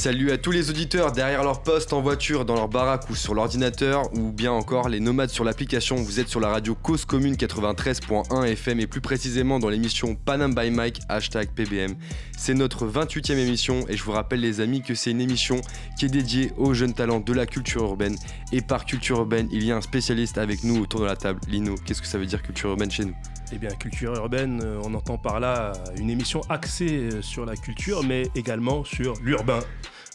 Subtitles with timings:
[0.00, 3.34] Salut à tous les auditeurs derrière leur poste, en voiture, dans leur baraque ou sur
[3.34, 5.96] l'ordinateur, ou bien encore les nomades sur l'application.
[5.96, 10.54] Vous êtes sur la radio Cause Commune 93.1 FM et plus précisément dans l'émission Panam
[10.54, 11.96] by Mike, hashtag PBM.
[12.34, 15.60] C'est notre 28e émission et je vous rappelle les amis que c'est une émission
[15.98, 18.16] qui est dédiée aux jeunes talents de la culture urbaine.
[18.52, 21.40] Et par culture urbaine, il y a un spécialiste avec nous autour de la table.
[21.46, 23.14] Lino, qu'est-ce que ça veut dire culture urbaine chez nous?
[23.52, 27.56] Eh bien, culture urbaine, euh, on entend par là une émission axée euh, sur la
[27.56, 29.60] culture, mais également sur l'urbain.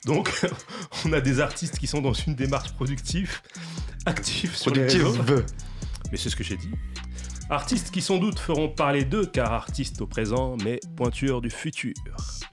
[0.06, 0.46] Donc,
[1.06, 3.42] on a des artistes qui sont dans une démarche productive,
[4.06, 5.16] active sur les réseaux.
[6.12, 6.70] Mais c'est ce que j'ai dit.
[7.50, 11.94] Artistes qui sans doute feront parler d'eux, car artistes au présent, mais pointure du futur.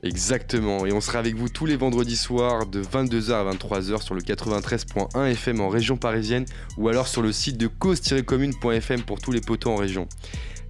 [0.02, 4.14] Exactement, et on sera avec vous tous les vendredis soirs de 22h à 23h sur
[4.14, 6.44] le 93.1 FM en région parisienne
[6.76, 10.08] ou alors sur le site de cause-commune.fm pour tous les poteaux en région.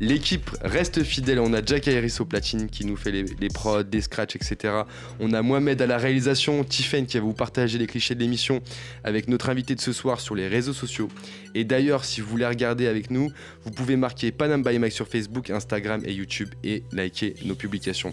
[0.03, 1.39] L'équipe reste fidèle.
[1.39, 4.83] On a Jack Iris au platine qui nous fait les, prods, des scratchs, etc.
[5.20, 8.62] On a Mohamed à la réalisation, Tiffen qui va vous partager les clichés de l'émission
[9.05, 11.08] avec notre invité de ce soir sur les réseaux sociaux.
[11.55, 13.30] Et d'ailleurs, si vous voulez regarder avec nous,
[13.64, 18.12] vous pouvez marquer Panam by sur Facebook, Instagram et YouTube et liker nos publications.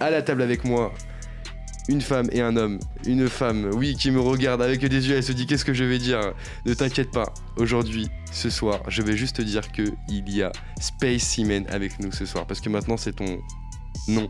[0.00, 0.92] À la table avec moi,
[1.88, 2.78] une femme et un homme.
[3.06, 5.84] Une femme, oui, qui me regarde avec des yeux, elle se dit qu'est-ce que je
[5.84, 6.34] vais dire
[6.66, 10.52] Ne t'inquiète pas, aujourd'hui, ce soir, je vais juste te dire que il y a
[10.80, 13.38] Space Seaman avec nous ce soir, parce que maintenant c'est ton
[14.06, 14.28] nom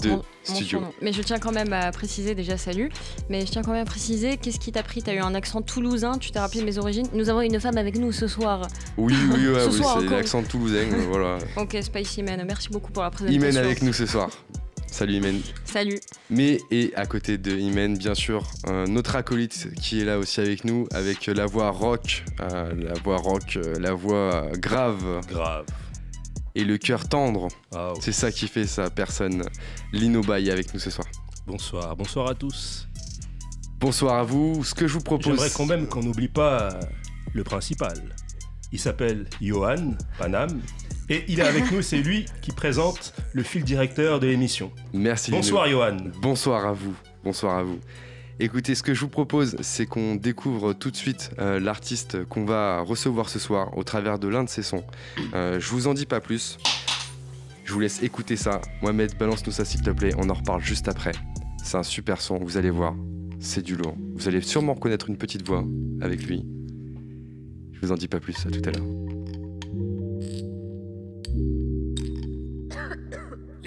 [0.00, 0.80] de studio.
[1.00, 2.90] mais je tiens quand même à préciser déjà salut,
[3.28, 5.02] mais je tiens quand même à préciser qu'est-ce qui t'a pris?
[5.02, 7.06] T'as eu un accent toulousain, tu t'es rappelé de mes origines?
[7.14, 8.66] Nous avons une femme avec nous ce soir.
[8.96, 11.38] Oui, oui, oui, c'est l'accent toulousain, voilà.
[11.56, 13.40] Ok, Space Imen, merci beaucoup pour la présentation.
[13.40, 14.30] Imen avec nous ce soir.
[14.92, 15.40] Salut Imen.
[15.64, 16.00] Salut.
[16.28, 20.38] Mais et à côté de Imen, bien sûr, un autre acolyte qui est là aussi
[20.40, 25.22] avec nous, avec la voix rock, euh, la voix rock, euh, la voix grave.
[25.26, 25.64] Grave.
[26.54, 27.48] Et le cœur tendre.
[27.74, 29.44] Ah, C'est ça qui fait sa personne.
[29.94, 31.08] Lino Bay avec nous ce soir.
[31.46, 32.86] Bonsoir, bonsoir à tous.
[33.80, 34.62] Bonsoir à vous.
[34.62, 35.24] Ce que je vous propose.
[35.24, 36.78] J'aimerais quand même qu'on n'oublie pas
[37.32, 38.14] le principal.
[38.72, 40.60] Il s'appelle Johan Panam
[41.12, 44.72] et il est avec nous, c'est lui qui présente le fil directeur de l'émission.
[44.94, 45.30] Merci.
[45.30, 45.98] Bonsoir Johan.
[46.22, 46.94] Bonsoir à vous.
[47.22, 47.78] Bonsoir à vous.
[48.40, 52.46] Écoutez, ce que je vous propose, c'est qu'on découvre tout de suite euh, l'artiste qu'on
[52.46, 54.84] va recevoir ce soir au travers de l'un de ses sons.
[55.34, 56.56] Euh, je vous en dis pas plus.
[57.64, 58.62] Je vous laisse écouter ça.
[58.80, 60.14] Mohamed, balance-nous ça s'il te plaît.
[60.16, 61.12] On en reparle juste après.
[61.62, 62.94] C'est un super son, vous allez voir.
[63.38, 63.96] C'est du lourd.
[64.14, 65.64] Vous allez sûrement reconnaître une petite voix
[66.00, 66.44] avec lui.
[67.72, 69.11] Je vous en dis pas plus, à tout à l'heure.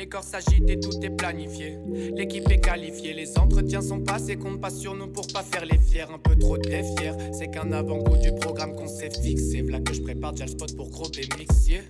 [0.06, 1.80] Les corps s'agitent et tout est planifié.
[2.16, 5.80] L'équipe est qualifiée, les entretiens sont passés, compte pas sur nous pour pas faire les
[5.80, 6.06] fiers.
[6.14, 9.64] Un peu trop défier, c'est qu'un avant-goût du programme qu'on s'est fixé.
[9.64, 11.82] V'là que je prépare déjà spot pour gros mixier.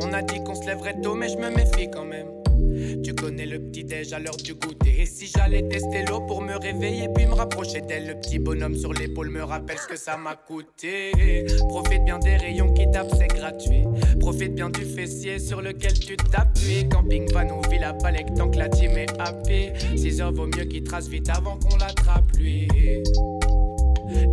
[0.00, 2.28] On a dit qu'on se lèverait tôt, mais je me méfie quand même.
[3.02, 5.02] Tu connais le petit déj à l'heure du goûter.
[5.02, 8.76] Et si j'allais tester l'eau pour me réveiller puis me rapprocher d'elle, le petit bonhomme
[8.76, 11.12] sur l'épaule me rappelle ce que ça m'a coûté.
[11.68, 13.84] Profite bien des rayons qui tapent, c'est gratuit.
[14.20, 16.88] Profite bien du fessier sur lequel tu t'appuies.
[16.88, 19.70] Camping van ou villa palek tant que la team est happy.
[19.96, 22.68] 6 heures vaut mieux qu'il trace vite avant qu'on l'attrape lui.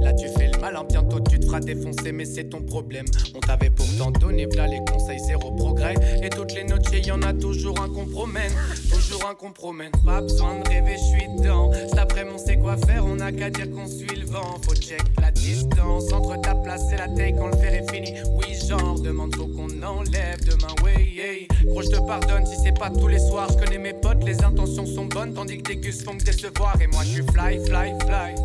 [0.06, 3.06] Là tu fais le malin, bientôt tu te feras défoncer, mais c'est ton problème.
[3.34, 5.96] On t'avait pourtant donné v'là les conseils, zéro progrès.
[6.22, 8.50] Et toutes les notes, y en a toujours un compromet.
[8.94, 9.90] Toujours un compromet.
[10.06, 11.72] Pas besoin de rêver, je suis dedans.
[11.74, 14.60] Cet après on sait quoi faire, on a qu'à dire qu'on suit le vent.
[14.62, 18.14] Faut check la distance entre ta place et la taille quand le fer est fini.
[18.38, 22.92] Oui, genre, demande faut qu'on enlève demain, ouais, Gros, je te pardonne si c'est pas
[22.92, 23.48] tous les soirs.
[23.52, 26.80] Je connais mes potes, les intentions sont bonnes, tandis que des gus font que décevoir.
[26.80, 28.36] Et moi, je suis fly, fly, fly.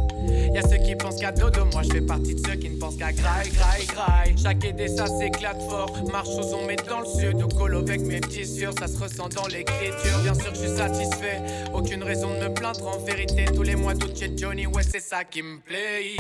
[0.55, 1.33] Y'a ceux qui pensent qu'à
[1.73, 4.35] moi je fais partie de ceux qui ne pensent qu'à graille, graille, graille.
[4.43, 5.93] Chaque idée ça s'éclate fort.
[6.13, 8.99] Marche sous on met dans le sud, au colo avec mes petits sûrs, ça se
[8.99, 10.19] ressent dans l'écriture.
[10.23, 11.41] Bien sûr, je suis satisfait,
[11.75, 12.87] aucune raison de me plaindre.
[12.87, 16.17] En vérité, tous les mois d'août chez Johnny, ouais, c'est ça qui me plaît.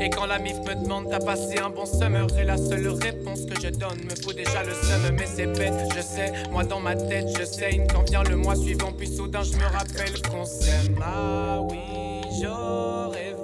[0.00, 3.46] Et quand la mif me demande, t'as passé un bon summer, et la seule réponse
[3.46, 6.32] que je donne me fout déjà le seum, mais c'est bête, je sais.
[6.50, 9.64] Moi dans ma tête, je sais, quand vient le mois suivant, puis soudain je me
[9.64, 10.96] rappelle qu'on s'aime.
[11.02, 11.78] Ah oui,
[12.40, 13.34] j'aurais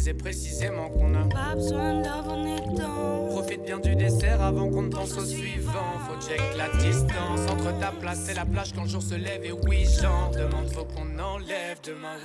[0.00, 2.36] disait précisément qu'on a pas besoin d'avoir
[2.74, 3.26] temps.
[3.28, 5.92] Profite bien du dessert avant qu'on ne pense au suivant.
[6.08, 9.44] Faut check la distance entre ta place et la plage quand le jour se lève.
[9.44, 12.16] Et oui, j'en demande, faut qu'on enlève demain.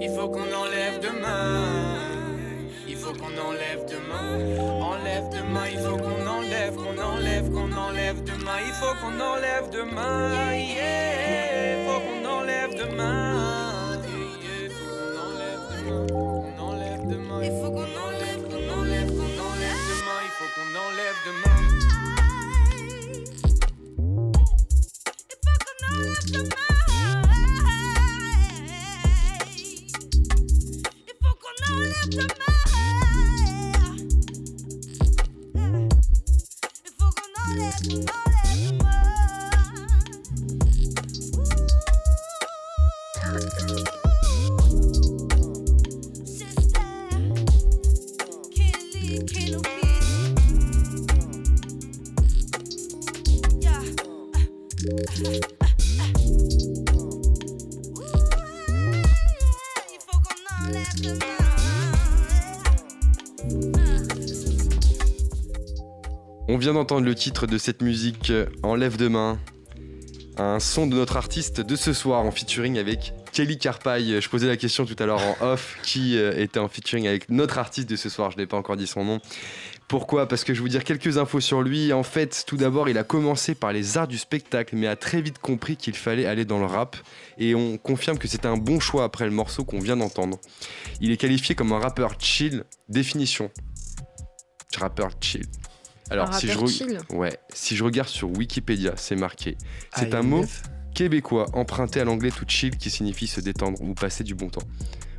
[0.00, 2.24] Il faut qu'on enlève demain
[3.04, 4.80] faut qu'on enlève demain.
[4.80, 8.58] Enlève demain, il faut qu'on enlève, qu'on enlève, qu'on enlève demain.
[8.66, 10.54] Il faut qu'on enlève demain.
[10.54, 13.43] Yeah, faut qu'on enlève demain.
[17.50, 18.86] Faut qu'on enlève demain.
[18.86, 21.60] Il faut qu'on enlève, qu'on enlève, qu'on enlève demain.
[25.30, 26.72] Il faut qu'on enlève demain.
[31.06, 32.54] Il faut qu'on enlève demain.
[36.86, 38.23] Il faut qu'on enlève, enlève
[66.54, 69.40] On vient d'entendre le titre de cette musique, euh, Enlève demain.
[70.36, 74.20] Un son de notre artiste de ce soir en featuring avec Kelly Carpaille.
[74.20, 77.28] Je posais la question tout à l'heure en off qui euh, était en featuring avec
[77.28, 78.30] notre artiste de ce soir?
[78.30, 79.20] Je n'ai pas encore dit son nom.
[79.88, 80.28] Pourquoi?
[80.28, 81.92] Parce que je vais vous dire quelques infos sur lui.
[81.92, 85.22] En fait, tout d'abord, il a commencé par les arts du spectacle, mais a très
[85.22, 86.96] vite compris qu'il fallait aller dans le rap.
[87.36, 90.38] Et on confirme que c'était un bon choix après le morceau qu'on vient d'entendre.
[91.00, 92.62] Il est qualifié comme un rappeur chill.
[92.88, 93.50] Définition.
[94.78, 95.48] Rappeur chill.
[96.10, 99.56] Alors, Un si je, re- ouais, si je regarde sur Wikipédia, c'est marqué.
[99.96, 100.44] C'est un mot
[100.94, 104.62] québécois emprunté à l'anglais to chill qui signifie se détendre ou passer du bon temps.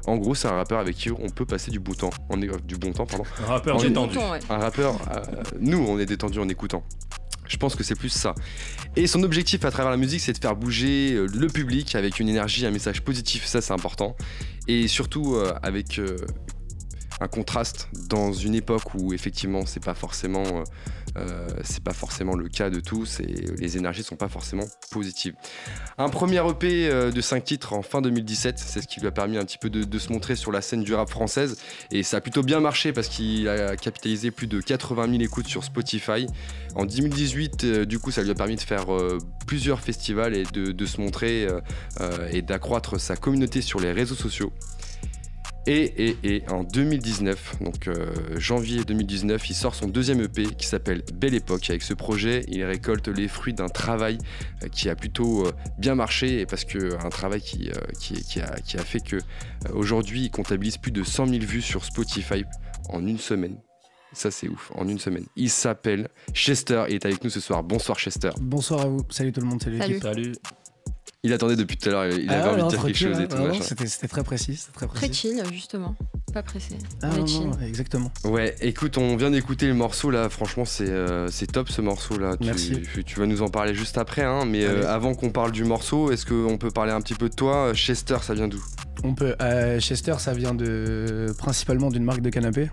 [0.08, 2.12] En gros, c'est un rappeur avec qui on peut passer du bon temps.
[2.30, 3.26] On est, euh, du bon temps, pardon.
[3.44, 4.18] Un rappeur est détendu.
[4.20, 4.40] Ouais.
[4.50, 5.22] Un rappeur, euh,
[5.60, 6.84] nous, on est détendu en écoutant.
[7.48, 8.34] Je pense que c'est plus ça.
[8.96, 12.20] Et son objectif à travers la musique, c'est de faire bouger euh, le public avec
[12.20, 14.16] une énergie, un message positif, ça c'est important.
[14.68, 16.18] Et surtout euh, avec euh,
[17.22, 20.64] un contraste dans une époque où effectivement c'est pas forcément euh,
[21.18, 21.48] euh,
[21.84, 25.36] pas forcément le cas de tous et les énergies sont pas forcément positives.
[25.98, 29.12] Un premier EP euh, de 5 titres en fin 2017, c'est ce qui lui a
[29.12, 31.58] permis un petit peu de, se montrer sur la scène du rap française
[31.92, 35.48] et ça a plutôt bien marché parce qu'il a capitalisé plus de 80 000 écoutes
[35.48, 36.28] sur Spotify.
[36.76, 38.88] En 2018, euh, du coup, ça lui a permis de faire
[39.48, 41.48] plusieurs festivals et de, se montrer
[42.32, 44.52] et d'accroître sa communauté sur les réseaux sociaux.
[45.68, 50.68] Et, et, et en 2019, donc euh, janvier 2019, il sort son deuxième EP qui
[50.68, 51.70] s'appelle Belle Époque.
[51.72, 54.20] Avec ce projet, il récolte les fruits d'un travail
[54.64, 58.22] euh, qui a plutôt euh, bien marché et parce que un travail qui, euh, qui,
[58.24, 59.20] qui a, qui a fait que euh,
[59.74, 62.44] aujourd'hui il comptabilise plus de 100 000 vues sur Spotify
[62.90, 63.58] en une semaine.
[64.14, 65.26] Ça c'est ouf, en une semaine.
[65.36, 67.64] Il s'appelle Chester et est avec nous ce soir.
[67.64, 68.30] Bonsoir Chester.
[68.40, 69.00] Bonsoir à vous.
[69.10, 69.64] Salut tout le monde.
[69.64, 69.80] Salut.
[69.80, 69.94] Salut.
[69.94, 70.04] l'équipe.
[70.04, 70.34] Salut.
[71.26, 73.20] Il attendait depuis tout à l'heure, il Ah, avait envie non, de dire quelque chose
[73.20, 73.36] et tout.
[73.40, 73.54] Ah.
[73.62, 74.56] C'était très précis.
[74.58, 75.14] c'était Très Très précis.
[75.14, 75.96] chill, justement.
[76.34, 76.76] Pas pressé.
[77.02, 77.48] Ah, On est non, chill.
[77.48, 78.12] non, exactement.
[78.26, 82.18] Ouais, écoute, on vient d'écouter le morceau là, franchement c'est euh, c'est top ce morceau
[82.20, 82.36] là.
[82.38, 82.82] Tu, Merci.
[83.06, 86.12] tu vas nous en parler juste après, hein, mais euh, avant qu'on parle du morceau,
[86.12, 87.74] est-ce qu'on peut parler un petit peu de toi?
[87.74, 88.64] Chester, ça vient d'où?
[89.04, 89.36] On peut.
[89.42, 92.70] euh, Chester, ça vient de principalement d'une marque de canapé.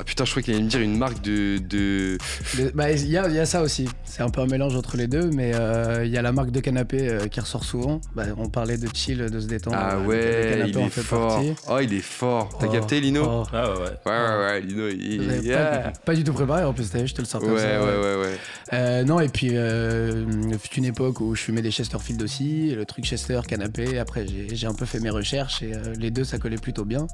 [0.00, 1.58] Ah putain, je croyais qu'il allait me dire une marque de.
[1.58, 2.16] de...
[2.56, 3.86] Le- bah, Il y, a, il y a ça aussi.
[4.04, 6.50] C'est un peu un mélange entre les deux, mais euh, il y a la marque
[6.50, 8.00] de canapé euh, qui ressort souvent.
[8.16, 9.76] Bah, on parlait de chill, de se détendre.
[9.78, 11.34] Ah euh, ouais, canapé il est fait fort.
[11.34, 11.52] partie.
[11.68, 12.48] Oh, il est fort.
[12.58, 13.42] T'as Oh, capté, Lino oh.
[13.52, 13.84] Ah ouais, ouais.
[14.06, 15.44] Ouais, ouais, ouais, Lino, il.
[15.44, 15.66] Yeah.
[15.78, 17.56] pas, pas du tout préparé en plus, t'as vu, je te le sors Ouais, comme
[17.56, 17.80] ouais, ça.
[17.82, 18.36] ouais, ouais.
[18.72, 20.24] Euh, non, et puis, euh,
[20.62, 23.98] fut une époque où je fumais des Chesterfield aussi, le truc Chester, canapé.
[23.98, 26.84] Après, j'ai j'ai un peu fait mes recherches et euh, les deux, ça collait plutôt
[26.84, 27.06] bien.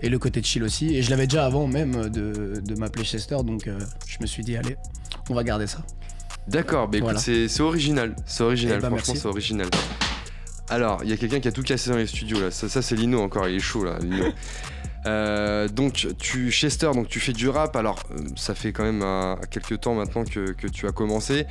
[0.00, 0.94] Et le côté chill aussi.
[0.96, 4.42] Et je l'avais déjà avant même de, de m'appeler Chester, donc euh, je me suis
[4.42, 4.76] dit, allez,
[5.30, 5.78] on va garder ça.
[6.46, 7.18] D'accord, Voilà.
[7.18, 8.14] c'est c'est original.
[8.26, 9.68] C'est original, Eh bah, franchement, c'est original.
[10.68, 12.50] Alors, il y a quelqu'un qui a tout cassé dans les studios là.
[12.50, 13.98] Ça, ça, c'est Lino encore, il est chaud là.
[13.98, 14.26] Lino.
[15.06, 17.76] Euh, donc, tu, Chester, donc tu fais du rap.
[17.76, 19.04] Alors, euh, ça fait quand même
[19.50, 21.44] quelques temps maintenant que, que tu as commencé.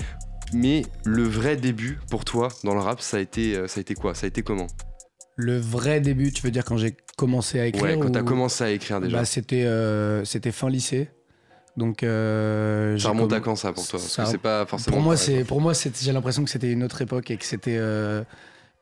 [0.53, 3.93] Mais le vrai début pour toi dans le rap, ça a été, ça a été
[3.93, 4.15] quoi?
[4.15, 4.65] Ça a été comment?
[5.35, 8.63] Le vrai début, tu veux dire quand j'ai commencé à écrire Ouais, quand t'as commencé
[8.63, 9.17] à écrire déjà.
[9.19, 11.09] Bah, c'était euh, c'était fin lycée.
[11.75, 13.99] Donc euh, ça remonte à quand ça pour toi?
[13.99, 14.97] Parce ça- que c'est pas forcément.
[14.97, 17.37] Pour moi, pareil, c'est pour moi, c'est- j'ai l'impression que c'était une autre époque et
[17.37, 18.23] que c'était euh,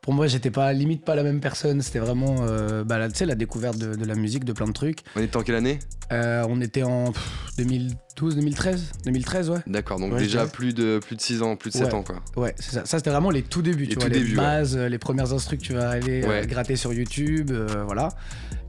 [0.02, 1.80] pour moi, j'étais pas limite pas la même personne.
[1.80, 4.66] C'était vraiment euh, bah, la- tu sais la découverte de, de la musique, de plein
[4.66, 4.98] de trucs.
[5.16, 5.78] On était en quelle année?
[6.12, 9.58] Euh, on était en pff, 2012, 2013, 2013 ouais.
[9.66, 11.94] D'accord, donc Ouais, déjà plus de, plus de 6 ans, plus de 7 Ouais.
[11.94, 12.16] ans quoi.
[12.36, 12.84] Ouais, c'est ça.
[12.84, 14.36] Ça c'était vraiment les tout débuts, Les tu vois, tout les débuts, ouais.
[14.36, 17.50] bases, euh, les premières instrus que tu vas aller euh, gratter sur YouTube,
[17.86, 18.08] voilà.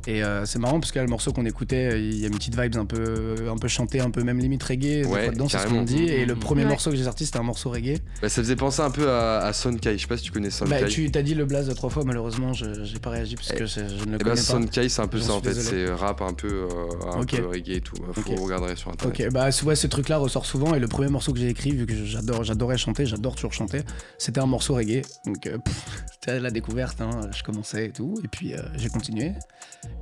[0.05, 2.33] Et euh, c'est marrant parce que là, le morceau qu'on écoutait, il y a une
[2.35, 5.05] petite vibe un peu, un peu chantée, un peu même limite reggae.
[5.05, 6.03] Ouais, dedans, c'est ce qu'on dit.
[6.03, 6.69] Et le premier Ouais.
[6.69, 7.99] morceau que j'ai sorti, c'était un morceau reggae.
[8.21, 10.49] Bah, ça faisait penser un peu à, à Sonkai, je sais pas si tu connais
[10.49, 10.81] Sonkai.
[10.81, 13.65] Bah, tu t'as dit le blaze trois fois, malheureusement, je j'ai pas réagi parce que
[13.65, 14.41] je, je ne le Eh connais bah, pas.
[14.41, 17.69] Sonkai, c'est un peu ça en fait, c'est rap un peu, euh, un peu reggae
[17.77, 17.95] et tout.
[18.13, 18.39] Faut Ok.
[18.39, 19.19] regarder sur internet.
[19.27, 21.85] Ok, bah ouais, ce truc-là ressort souvent et le premier morceau que j'ai écrit, vu
[21.85, 23.81] que j'adore, j'adorais chanter, j'adore toujours chanter,
[24.17, 25.01] c'était un morceau reggae.
[25.25, 25.57] Donc euh,
[26.11, 29.31] c'était la découverte, hein, je commençais et tout, et puis euh, j'ai continué.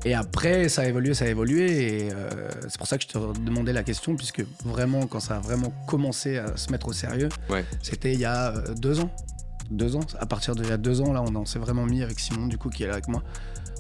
[0.06, 2.06] Et après, ça a évolué, ça a évolué.
[2.06, 2.30] Et euh,
[2.68, 5.72] c'est pour ça que je te demandais la question, puisque vraiment, quand ça a vraiment
[5.88, 7.66] commencé à se mettre au sérieux, Ouais.
[7.82, 9.12] c'était il y a euh, deux ans.
[9.70, 10.02] Deux ans.
[10.20, 12.58] À partir d'il y a deux ans, là, on, s'est vraiment mis avec Simon, du
[12.58, 13.22] coup, qui est là avec moi.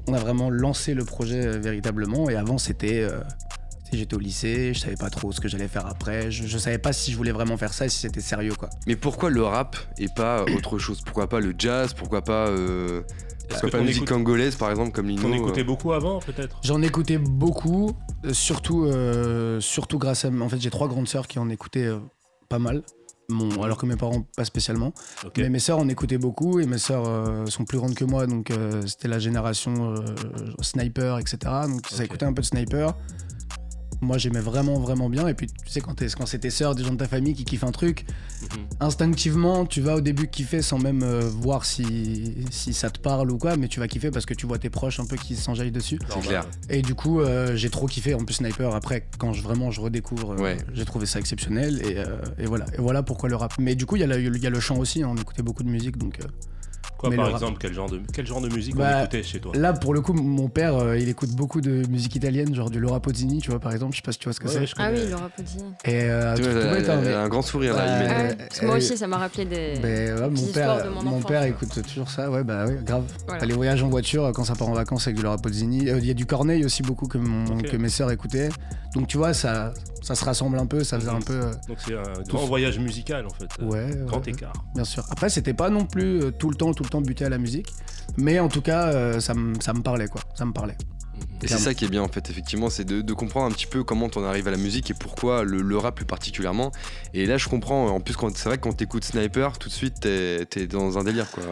[0.07, 2.29] On a vraiment lancé le projet euh, véritablement.
[2.29, 3.01] Et avant, c'était.
[3.01, 3.19] euh,
[3.93, 6.31] J'étais au lycée, je savais pas trop ce que j'allais faire après.
[6.31, 8.69] Je, je savais pas si je voulais vraiment faire ça et si c'était sérieux, quoi.
[8.87, 11.01] Mais pourquoi le rap et pas autre chose?
[11.01, 11.93] Pourquoi pas le jazz?
[11.93, 12.45] Pourquoi pas,
[13.51, 16.59] pourquoi que pas musique congolaise par exemple comme Lino T'en écoutais euh, beaucoup avant, peut-être?
[16.63, 17.91] J'en écoutais beaucoup,
[18.25, 20.29] euh, surtout, euh, surtout grâce à.
[20.29, 21.99] En fait, j'ai trois grandes sœurs qui en écoutaient euh,
[22.49, 22.83] pas mal.
[23.29, 24.91] Mon, alors que mes parents, pas spécialement.
[25.37, 28.27] Mais mes sœurs en écoutaient beaucoup et mes sœurs euh, sont plus grandes que moi,
[28.27, 30.03] donc euh, c'était la génération euh,
[30.61, 31.37] sniper, etc.
[31.67, 32.05] Donc ça Ok.
[32.05, 32.93] écoutait un peu de sniper.
[34.01, 35.27] Moi j'aimais vraiment, vraiment bien.
[35.27, 37.63] Et puis tu sais, quand, c'est tes sœurs, des gens de ta famille qui kiffent
[37.63, 38.05] un truc,
[38.41, 38.47] Mhm.
[38.79, 43.29] instinctivement, tu vas au début kiffer sans même euh, voir si, si ça te parle
[43.31, 45.35] ou quoi, mais tu vas kiffer parce que tu vois tes proches un peu qui
[45.35, 45.99] s'enjaillent dessus.
[46.09, 46.45] Normal, clair.
[46.69, 48.13] Et du coup, euh, j'ai trop kiffé.
[48.15, 50.57] En plus, Sniper, après, quand je, vraiment je redécouvre, euh, Ouais.
[50.73, 51.81] j'ai trouvé ça exceptionnel.
[51.85, 52.65] Et, euh, et voilà.
[52.73, 53.53] Et voilà pourquoi le rap.
[53.59, 55.03] Mais du coup, il y, a y le chant aussi.
[55.03, 55.97] hein, on écoutait beaucoup de musique.
[55.97, 56.27] Donc euh,
[57.01, 59.39] Quoi, Mais par exemple, quel genre de, quel genre de musique Bah, on écoutait chez
[59.39, 59.51] toi?
[59.55, 62.79] là, pour le coup, mon père, euh, il écoute beaucoup de musique italienne, genre du
[62.79, 63.93] Laura Pozzini, tu vois, par exemple.
[63.93, 64.65] Je sais pas si tu vois ce que Ouais, c'est.
[64.67, 65.63] je Ah oui, Laura Pozzini.
[65.85, 68.33] Et euh, Tu tout- vois, elle, bête, hein, elle mais- a un grand sourire là.
[68.37, 69.73] Parce que moi euh, aussi, ça m'a rappelé des.
[69.81, 73.05] Ben ouais, mon père, de mon père écoute toujours ça, ouais, bah ouais, grave.
[73.27, 73.45] Voilà.
[73.45, 75.89] Les voyages en voiture euh, quand ça part en vacances avec du Laura Pozzini.
[75.89, 78.49] Euh, Il y a du Corneille aussi beaucoup que, mon- que mes sœurs écoutaient.
[78.93, 81.17] Donc tu vois, ça, ça se rassemble un peu, ça faisait Mhm.
[81.17, 81.33] un peu.
[81.33, 83.47] euh, Donc c'est un grand voyage musical en fait.
[83.61, 84.51] euh, ouais, Grand écart.
[84.75, 85.03] bien sûr.
[85.09, 87.37] Après, c'était pas non plus euh, tout le temps, tout le temps buté à la
[87.39, 87.73] musique.
[88.17, 90.21] Mais en tout cas, euh, ça me ça me parlait, quoi.
[90.35, 90.77] Ça me parlait.
[91.43, 93.65] Et c'est ça qui est bien en fait, effectivement, c'est de, de comprendre un petit
[93.65, 96.71] peu comment on arrive à la musique et pourquoi le, le rap plus particulièrement.
[97.15, 99.73] Et là, je comprends, en plus, quand- c'est vrai que quand t'écoutes Sniper, tout de
[99.73, 101.43] suite, t'es es dans un délire quoi.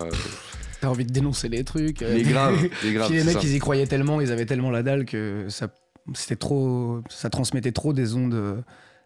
[0.82, 2.02] T'as envie de dénoncer les trucs.
[2.04, 3.08] euh, Mais grave, mais grave.
[3.10, 3.42] Puis les mecs, ça.
[3.44, 5.68] ils y croyaient tellement, ils avaient tellement la dalle que ça,
[6.14, 8.64] c'était trop, ça transmettait trop des ondes.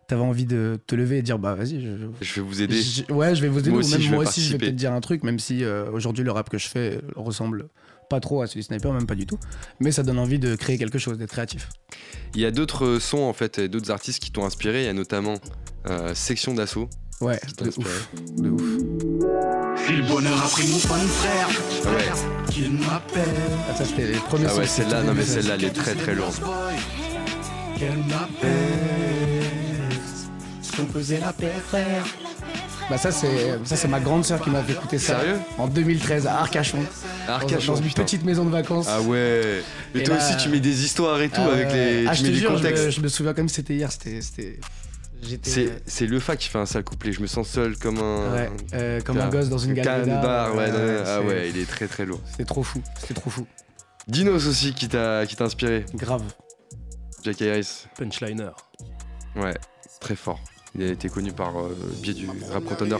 [0.07, 1.81] T'avais envie de te lever et dire bah vas-y.
[1.81, 1.87] Je,
[2.21, 2.81] Je vais vous aider.
[2.81, 3.69] je- ouais, je vais vous aider.
[3.69, 5.39] Moi ou aussi, même je vais moi aussi, je vais peut-être dire un truc, même
[5.39, 7.67] si euh, aujourd'hui le rap que je fais ressemble
[8.09, 9.39] pas trop à celui de Sniper, même pas du tout.
[9.79, 11.69] Mais ça donne envie de créer quelque chose, d'être créatif.
[12.35, 14.81] Il y a d'autres sons en fait, et d'autres artistes qui t'ont inspiré.
[14.83, 15.35] Il y a notamment
[15.89, 16.89] euh, Section d'Assaut.
[17.21, 18.61] Ouais, de ouf, de ouf.
[19.87, 21.47] Si le bonheur a pris mon fun frère,
[21.85, 22.51] Ah ouais.
[22.51, 23.23] qu'il m'appelle.
[23.69, 25.63] Ah, ça c'était les premiers Ah sons ouais, que j'ai celle-là, non mais celle-là, elle
[25.63, 26.35] est très très lourde.
[27.79, 29.22] Qu'elle m'appelle.
[30.75, 32.03] Ce qu'on faisait la paix, frère.
[32.89, 35.19] Bah ça c'est ça c'est ma grande sœur qui m'a fait écouter ça.
[35.21, 35.37] Sérieux?
[35.57, 36.79] En 2013 à Arcachon.
[37.27, 38.03] dans- Arcachon, dans une putain.
[38.03, 38.87] petite maison de vacances.
[38.89, 39.61] Ah ouais.
[39.95, 42.05] Et, Et toi là- aussi, tu mets des histoires et tout Ah avec les.
[42.07, 43.75] Ah, tu je mets te des jure, je me, je me souviens comme si c'était
[43.75, 43.89] hier.
[43.91, 44.59] C'était, c'était.
[45.21, 45.49] J'étais.
[45.49, 47.13] C'est c'est le fa qui fait un sale couplet.
[47.13, 48.33] Je me sens seul comme un.
[48.33, 51.57] Ouais, euh, comme un gosse dans une galerie Canne bar, ouais, non, ah ouais, il
[51.57, 52.19] est très très lourd.
[52.29, 52.81] C'était trop fou.
[52.99, 53.47] C'était trop fou.
[54.09, 55.85] Dinos aussi qui t'a qui t'a inspiré.
[55.95, 56.23] Grave.
[57.23, 57.85] Jack Harris.
[57.97, 58.49] Punchliner.
[59.37, 59.53] Ouais,
[60.01, 60.41] très fort.
[60.75, 62.97] Il a été connu par euh, le biais du Rap Contenders.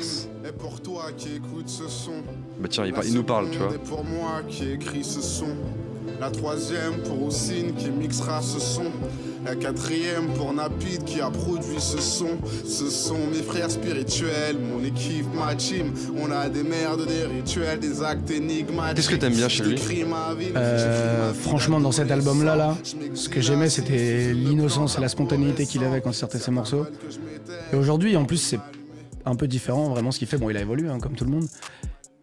[0.48, 2.22] Et pour toi qui écoutes ce son.
[2.60, 3.74] Bah tiens, il, il nous parle, tu vois.
[3.74, 5.56] est pour moi qui écrit ce son.
[6.20, 8.92] La troisième pour Oussine qui mixera ce son.
[9.45, 12.29] La quatrième pour Napid qui a produit ce son.
[12.65, 15.93] Ce sont mes frères spirituels, mon équipe, ma team.
[16.17, 18.95] On a des merdes, des rituels, des actes énigmatiques.
[18.95, 19.75] Qu'est-ce que t'aimes bien chez lui
[20.55, 22.77] Euh, franchement, dans cet album-là, là,
[23.13, 26.85] ce que j'aimais, c'était l'innocence et la spontanéité qu'il avait quand il sortait ses morceaux.
[27.73, 28.59] Et aujourd'hui, en plus, c'est
[29.25, 30.38] un peu différent, vraiment, ce qu'il fait.
[30.38, 31.47] Bon, il a évolué, hein, comme tout le monde.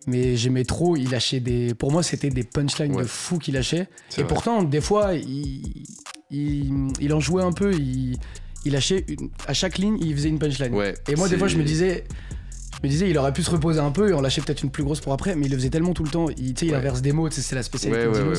[0.06, 1.74] Mais j'aimais trop, il lâchait des.
[1.74, 3.02] Pour moi, c'était des punchlines Ouais.
[3.02, 3.86] de fou qu'il lâchait.
[4.16, 4.26] Et vrai.
[4.26, 5.84] pourtant, des fois, il,
[6.30, 7.72] il, il en jouait un peu.
[7.74, 8.16] Il,
[8.64, 9.04] il lâchait.
[9.08, 10.74] une- à chaque ligne, il faisait une punchline.
[10.74, 10.94] Ouais.
[11.08, 12.04] Et moi, des fois, je me disais.
[12.82, 14.70] Je me disais, il aurait pu se reposer un peu et en lâcher peut-être une
[14.70, 16.28] plus grosse pour après, mais il le faisait tellement tout le temps.
[16.30, 16.78] Il, tu sais, il Ouais.
[16.78, 18.32] inverse des mots, c'est la spécialité ouais, de.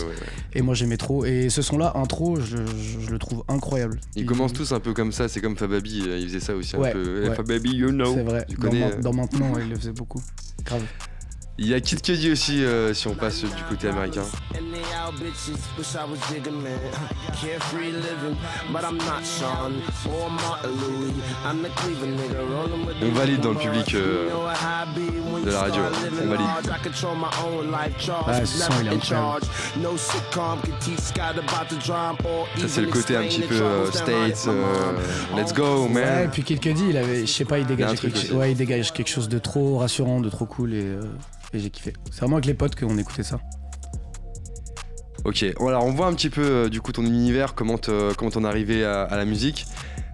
[0.54, 1.26] Et moi, j'aimais trop.
[1.26, 4.00] Et ce son-là, intro, je, je- je le trouve incroyable.
[4.16, 6.76] Ils commencent tous un peu comme ça, c'est comme Fababi, euh, il faisait ça aussi
[6.76, 7.26] un peu.
[7.30, 7.36] Eh.
[7.36, 8.16] Fababi, you know.
[8.16, 8.46] C'est vrai.
[8.50, 10.22] Tu Dans, connais, Main- euh, dans maintenant, il le faisait beaucoup.
[10.66, 10.82] Grave.
[11.58, 14.24] Il y a Kid Cudi aussi, euh, si on passe du côté américain.
[23.04, 24.30] On valide dans le public, euh,
[25.46, 25.82] de la radio,
[26.24, 26.46] on valide.
[28.28, 29.28] Ouais, ce son, il est incroyable.
[29.28, 29.40] or
[32.58, 34.48] Ça, c'est le côté un petit peu euh, States,
[35.36, 36.26] let's go, Ouais, man.
[36.26, 38.92] et puis Kid Cudi, il avait, je sais pas, il dégage, quelque, ouais, il dégage
[38.94, 41.02] quelque chose de trop rassurant, de trop cool et, euh,
[41.54, 41.94] et j'ai kiffé.
[42.12, 43.40] C'est vraiment avec les potes qu'on écoutait ça.
[45.24, 48.32] Ok, alors on voit un petit peu euh, du coup ton univers, comment te- comment
[48.32, 49.68] t'en es arrivé à, à la musique.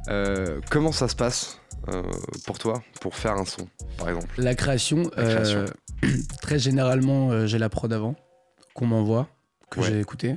[0.09, 2.01] Euh, comment ça se passe euh,
[2.45, 3.67] pour toi pour faire un son,
[3.97, 4.29] par exemple?
[4.37, 5.65] La création, La création.
[6.03, 6.09] euh,
[6.41, 8.15] très généralement, j'ai la prod avant,
[8.73, 9.27] qu'on m'envoie,
[9.69, 9.87] que Ouais.
[9.87, 10.35] j'ai écouté.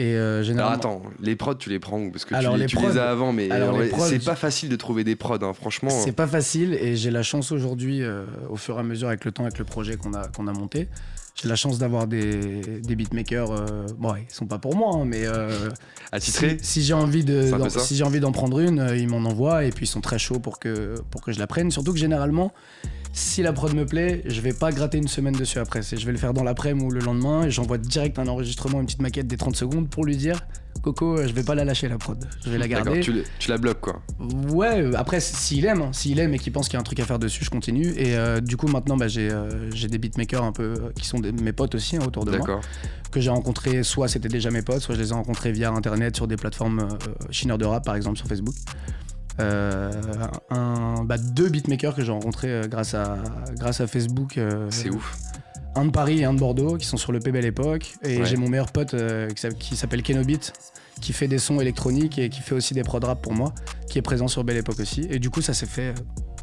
[0.00, 0.76] Et euh, Alors généralement.
[0.76, 2.10] attends, les prods, tu les prends où?
[2.12, 4.36] Parce que Alors, tu, les, les tu prods- les as avant, mais alors, c'est pas
[4.36, 5.90] facile de trouver des prods, hein, franchement.
[5.90, 9.24] C'est pas facile et j'ai la chance aujourd'hui, euh, au fur et à mesure avec
[9.24, 10.86] le temps, avec le projet qu'on a, qu'on a monté,
[11.40, 13.50] j'ai la chance d'avoir des, des beatmakers.
[13.52, 15.68] euh, bon, ils sont pas pour moi, hein, mais euh,
[16.10, 17.42] Attitrés si, si j'ai envie de,
[17.80, 20.18] si j'ai envie d'en prendre une, euh, ils m'en envoient et puis ils sont très
[20.18, 21.70] chauds pour que pour que je la prenne.
[21.70, 22.52] Surtout que généralement,
[23.12, 25.82] si la prod me plaît, je vais pas gratter une semaine dessus après.
[25.82, 28.80] C'est- Je vais le faire dans l'après-midi ou le lendemain et j'envoie direct un enregistrement,
[28.80, 30.40] une petite maquette des 30 secondes pour lui dire.
[30.82, 32.22] Coco, euh, je vais pas la lâcher la prod.
[32.44, 33.00] Je vais la garder.
[33.00, 34.00] tu, tu la bloques quoi.
[34.50, 36.84] Ouais, euh, après, s'il aime, hein, s'il aime et qu'il pense qu'il y a un
[36.84, 37.88] truc à faire dessus, je continue.
[37.96, 41.32] Et euh, du coup, maintenant, bah, j'ai euh, des beatmakers un peu qui sont des-
[41.32, 42.40] mes potes aussi hein, autour de moi.
[42.40, 42.60] D'accord.
[43.10, 46.14] Que j'ai rencontrés, soit c'était déjà mes potes, soit je les ai rencontrés via internet
[46.16, 46.88] sur des plateformes euh,
[47.30, 48.54] chineurs de rap, par exemple, sur Facebook.
[49.40, 49.92] Euh,
[50.50, 53.16] un, bah, deux beatmakers que j'ai rencontrés grâce, à,
[53.58, 54.36] grâce à Facebook.
[54.36, 55.16] euh, C'est ouf.
[55.74, 57.94] Un de Paris et un de Bordeaux qui sont sur le Belle Époque.
[58.04, 58.24] Et Ouais.
[58.26, 60.40] j'ai mon meilleur pote euh, qui s'appelle- qui s'appelle Kenobit
[61.00, 63.54] qui fait des sons électroniques et qui fait aussi des prod rap pour moi,
[63.88, 65.06] qui est présent sur Belle Époque aussi.
[65.10, 65.94] Et du coup, ça s'est fait,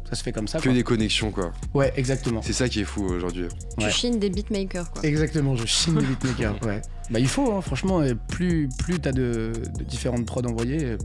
[0.08, 0.56] ça se fait comme ça.
[0.58, 0.72] Que quoi.
[0.72, 1.52] des connexions quoi.
[1.74, 2.40] Ouais, exactement.
[2.40, 3.48] C'est ça qui est fou aujourd'hui.
[3.78, 3.90] Tu Ouais.
[3.92, 5.02] chines des beatmakers, quoi.
[5.04, 6.56] Exactement, je chine des beatmakers.
[6.64, 6.80] ouais.
[7.10, 10.96] Bah il faut, hein, franchement, et plus plus t'as de, de différentes prods envoyées,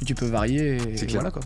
[0.00, 0.78] plus tu peux varier.
[0.96, 1.20] C'est clair.
[1.20, 1.42] Voilà quoi.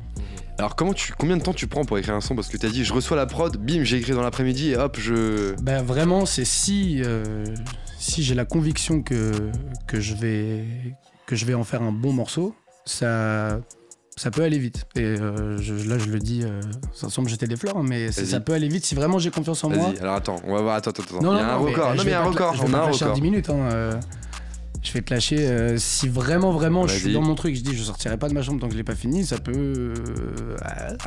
[0.59, 2.37] Alors comment tu, combien de temps tu prends pour écrire un son?
[2.37, 4.97] Parce que t'as dit je reçois la prod, bim, j'ai écrit dans l'après-midi et hop,
[5.01, 5.55] je.
[5.61, 7.45] Ben vraiment, c'est si, euh,
[7.99, 9.33] si j'ai la conviction que,
[9.89, 10.65] que, je vais,
[11.27, 13.59] que je vais en faire un bon morceau, ça,
[14.17, 14.87] ça peut aller vite.
[14.95, 16.61] Et euh, je- là, je le dis euh,
[16.93, 19.65] sans me jeter des fleurs, hein, mais ça peut aller vite si vraiment j'ai confiance
[19.65, 19.89] en moi.
[19.89, 21.21] Vas-y, alors attends, on va voir, attends, attends, attends.
[21.23, 21.91] Non, il y a non, un non, mais, record.
[21.91, 23.13] non, mais il y a un record, on a un record.
[23.15, 23.51] 10 minutes.
[23.51, 23.99] hein,
[24.85, 25.39] je vais te lâcher.
[25.49, 28.35] euh, si vraiment, vraiment, je suis dans mon truc, je dis je sortirai pas de
[28.35, 29.53] ma chambre tant que je l'ai pas fini, ça peut.
[29.57, 30.57] euh,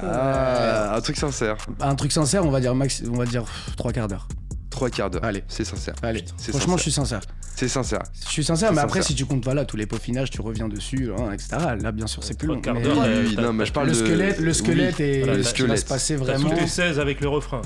[0.02, 1.58] Ah, un truc sincère.
[1.80, 3.44] un truc sincère, on va dire, max, on va dire
[3.78, 4.28] trois quarts d'heure.
[4.70, 5.24] Trois quarts d'heure.
[5.24, 5.44] Allez.
[5.48, 5.96] C'est sincère.
[6.04, 6.78] Allez, C'est franchement, sincère.
[6.78, 7.22] je suis sincère.
[7.56, 8.04] C'est sincère.
[8.26, 11.10] Je suis sincère, mais après, si tu comptes voilà, tous les peaufinages, tu reviens dessus,
[11.18, 11.58] hein, etc.
[11.82, 12.62] Là, bien sûr, c'est plus long.
[12.64, 13.98] Mais- Oui, t'as- non, mais je parle le de.
[13.98, 15.80] squelette, le squelette Oui, et Voilà, le ce qui va squelette.
[15.80, 16.50] se passer vraiment.
[16.50, 17.62] toutes les 16 avec le refrain.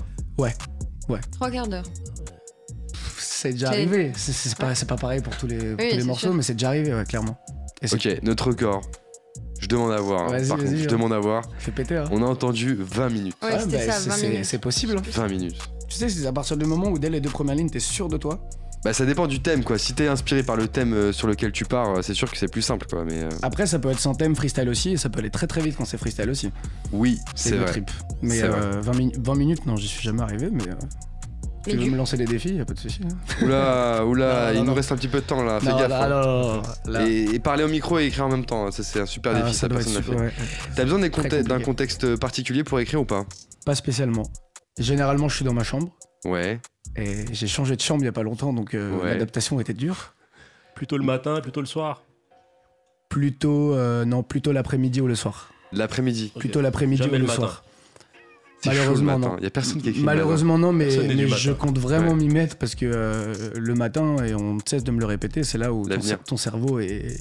[1.33, 1.83] Trois quarts d'heure.
[3.41, 4.11] C'est déjà C'est- arrivé.
[4.15, 6.33] C'est- C'est pas, c'est pas pareil pour tous les, pour tous les c'est morceaux, sûr.
[6.35, 7.37] mais c'est déjà arrivé, ouais, clairement.
[7.81, 8.81] Et Ok, notre record.
[9.59, 10.23] Je demande à voir.
[10.25, 10.31] hein.
[10.31, 10.91] Vas-y, Par contre, vas-y, je hein.
[10.91, 11.43] demande à voir.
[11.59, 11.97] fait péter.
[11.97, 12.05] Hein.
[12.11, 13.35] On a entendu 20 minutes.
[13.43, 14.45] Ouais, bah, ça, c'est- 20 c'est- minutes.
[14.45, 14.97] C'est possible.
[14.97, 15.01] hein.
[15.13, 15.57] 20 minutes.
[15.89, 18.07] Tu sais, c'est à partir du moment où dès les deux premières lignes, t'es sûr
[18.09, 18.39] de toi?
[18.83, 19.77] Bah ça dépend du thème quoi.
[19.77, 22.35] Si t'es inspiré par le thème euh, sur lequel tu pars, euh, c'est sûr que
[22.37, 23.03] c'est plus simple quoi.
[23.05, 25.45] Mais euh, Après, ça peut être sans thème freestyle aussi, et ça peut aller très
[25.45, 26.49] très vite quand c'est freestyle aussi.
[26.91, 27.71] oui, C'est c'est le vrai.
[27.71, 27.91] trip.
[28.23, 30.63] Mais C'est euh, 20, mi- 20 minutes, non, j'y suis jamais arrivé, mais.
[30.67, 31.10] euh, Mais
[31.69, 33.01] tu veux du- me lancer des défis, y a pas de souci.
[33.05, 33.45] hein.
[33.45, 35.59] Oula, oula, Non, non, il nous reste un petit peu de temps là.
[35.59, 35.89] Fais Non, gaffe.
[35.89, 36.61] là, hein.
[36.85, 37.07] là.
[37.07, 39.41] Et, et parler au micro et écrire en même temps, ça c'est un super Ah,
[39.41, 40.23] défi, ça, doit personne être n'a fait.
[40.25, 40.33] ouais.
[40.75, 43.25] T'as besoin conte- d'un contexte particulier pour écrire ou pas?
[43.65, 44.23] Pas spécialement.
[44.79, 45.89] Généralement, je suis dans ma chambre.
[46.25, 46.59] Ouais.
[46.95, 49.13] Et j'ai changé de chambre il y a pas longtemps, donc euh, Ouais.
[49.13, 50.13] l'adaptation était dure.
[50.75, 52.03] Plutôt le matin, plutôt le soir?
[53.09, 55.49] Plutôt, euh, non, plutôt l'après-midi ou le soir.
[55.73, 56.31] L'après-midi.
[56.37, 57.35] Plutôt l'après-midi ou le, le matin.
[57.35, 57.63] soir.
[58.63, 59.31] C'est chaud le Malheureusement, matin.
[59.33, 59.37] non.
[59.39, 59.99] Il y a personne qui écrit.
[60.01, 62.15] le Malheureusement, non, mais, je compte vraiment Ouais.
[62.15, 65.43] m'y mettre parce que euh, le matin, et on ne cesse de me le répéter,
[65.43, 66.17] c'est là où ton, L'avenir.
[66.17, 67.17] cer- ton cerveau est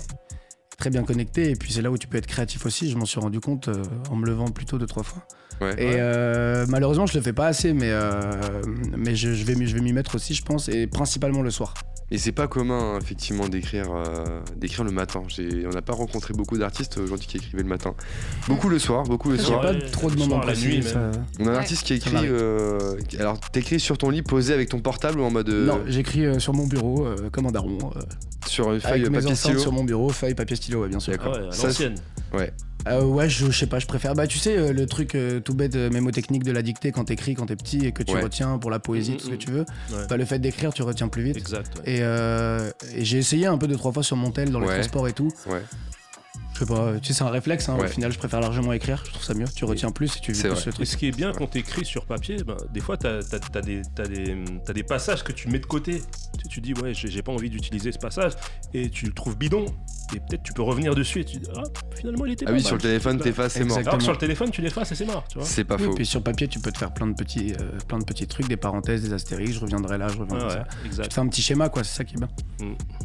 [0.78, 2.90] très bien connecté et puis c'est là où tu peux être créatif aussi.
[2.90, 5.26] Je m'en suis rendu compte euh, en me levant plutôt deux, trois fois.
[5.60, 5.72] Ouais.
[5.74, 8.30] Et euh, malheureusement, je le fais pas assez, mais, euh,
[8.96, 11.50] mais je, je vais m'y je vais m'y mettre aussi, je pense, et principalement le
[11.50, 11.74] soir.
[12.12, 15.22] Et c'est pas commun, hein, effectivement, d'écrire euh, d'écrire le matin.
[15.28, 17.94] J'ai- On n'a pas rencontré beaucoup d'artistes aujourd'hui qui écrivaient le matin.
[18.48, 19.60] Beaucoup le soir, beaucoup le J'ai soir.
[19.60, 20.66] pas Ouais, trop de moments précis.
[20.66, 21.58] nuit ça- On a un Ouais.
[21.58, 22.26] artiste qui Ça écrit.
[22.28, 25.48] euh, alors, t'écris sur ton lit posé avec ton portable ou en mode.
[25.50, 27.78] euh, Non, j'écris euh, sur mon bureau, euh, comme un daron.
[28.50, 30.88] Sur une feuille avec mes papier enceintes stylo sur mon bureau, feuille, papier, stylo, ouais,
[30.88, 31.14] bien sûr.
[31.20, 31.94] Ah ouais, à Ça, l'ancienne.
[32.88, 34.14] Euh, ouais, je, je sais pas, je préfère.
[34.14, 37.04] Bah, tu sais, euh, le truc euh, tout bête, euh, mémotechnique de la dictée quand
[37.04, 38.22] t'écris, quand t'es petit et que tu Ouais.
[38.22, 39.38] retiens pour la poésie, tout ce que mhm.
[39.38, 39.66] tu veux.
[39.92, 40.06] Ouais.
[40.08, 41.36] Bah, le fait d'écrire, tu retiens plus vite.
[41.36, 41.76] Exact.
[41.78, 41.96] ouais.
[41.96, 44.66] Et, euh, et j'ai essayé un peu deux, trois fois sur mon tel dans les
[44.66, 44.74] Ouais.
[44.74, 45.30] transports et tout.
[45.46, 45.62] Ouais.
[46.60, 47.68] Je sais pas, tu sais, c'est un réflexe.
[47.70, 47.84] hein, Ouais.
[47.84, 49.02] Au final, je préfère largement écrire.
[49.06, 49.46] Je trouve ça mieux.
[49.54, 50.60] Tu retiens plus et tu vis plus vrai.
[50.66, 50.86] le Et truc.
[50.86, 53.22] ce qui est bien quand tu écris sur papier, ben, des fois, tu as,
[53.62, 56.02] des, t'as des, t'as des passages que tu mets de côté.
[56.38, 58.32] Tu, tu dis, ouais, j'ai pas envie d'utiliser ce passage,
[58.74, 59.64] et tu le trouves bidon.
[60.14, 61.62] Et peut-être tu peux revenir dessus et tu dis, ah,
[61.96, 63.78] finalement, il était Ah oui, mal, sur le téléphone, t'effaces, c'est mort.
[63.78, 63.86] Exact.
[63.88, 65.46] Alors que sur le téléphone, tu l'effaces et c'est mort, tu vois.
[65.46, 65.94] C'est pas Oui, faux.
[65.94, 68.48] puis sur papier, tu peux te faire plein de petits, euh, plein de petits trucs,
[68.48, 69.52] des parenthèses, des astérix.
[69.52, 70.66] Je reviendrai là, je Ouais, reviendrai ouais, ça.
[70.86, 71.08] Exact.
[71.08, 71.84] te fais un petit schéma, quoi.
[71.84, 72.28] C'est ça qui est bien.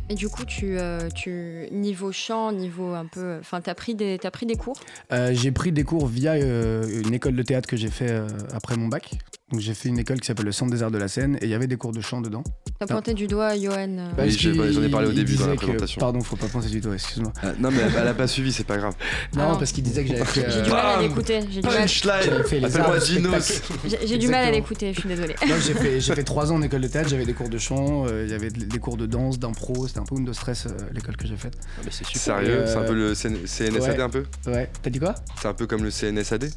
[0.10, 4.18] Et du coup, tu, euh, tu niveau chant, niveau un peu, enfin, t'as pris des,
[4.20, 4.78] t'as pris des cours?
[5.12, 8.28] Euh, j'ai pris des cours via euh, une école de théâtre que j'ai fait euh,
[8.54, 9.12] après mon bac.
[9.52, 11.44] Donc j'ai fait une école qui s'appelle le Centre des Arts de la Seine et
[11.46, 12.44] il y avait des cours de chant dedans.
[12.80, 13.96] T'as pointé du doigt à Johan.
[14.00, 16.00] euh, Oui, j'ai- j'en ai parlé au début dans la que- présentation.
[16.00, 17.32] Pardon, faut pas pointer du doigt, excuse-moi.
[17.44, 18.96] Ah, non, mais elle, elle a pas suivi, c'est pas grave.
[19.36, 20.50] Non, Alors, parce qu'il disait que j'avais fait.
[20.50, 21.40] J'ai euh, du mal à Bam l'écouter.
[21.52, 23.62] J'ai du mal, Punchline Appelle-moi spectacle.
[23.86, 25.36] j'ai- j'ai du mal à l'écouter, je suis désolée.
[25.48, 27.60] Non, j'ai fait, j'ai fait trois ans en école de théâtre, j'avais des cours de
[27.60, 30.34] chant, euh, il y avait de- des cours de danse, d'impro, c'était un peu Windows
[30.34, 31.56] Stress euh, l'école que j'ai faite.
[31.78, 32.20] Ah, c'est super.
[32.22, 34.02] Sérieux, Euh, c'est un peu le CN- CNSAD ouais.
[34.02, 34.24] un peu?
[34.48, 35.14] Ouais, t'as dit quoi?
[35.40, 36.50] C'est un peu comme le CNSAD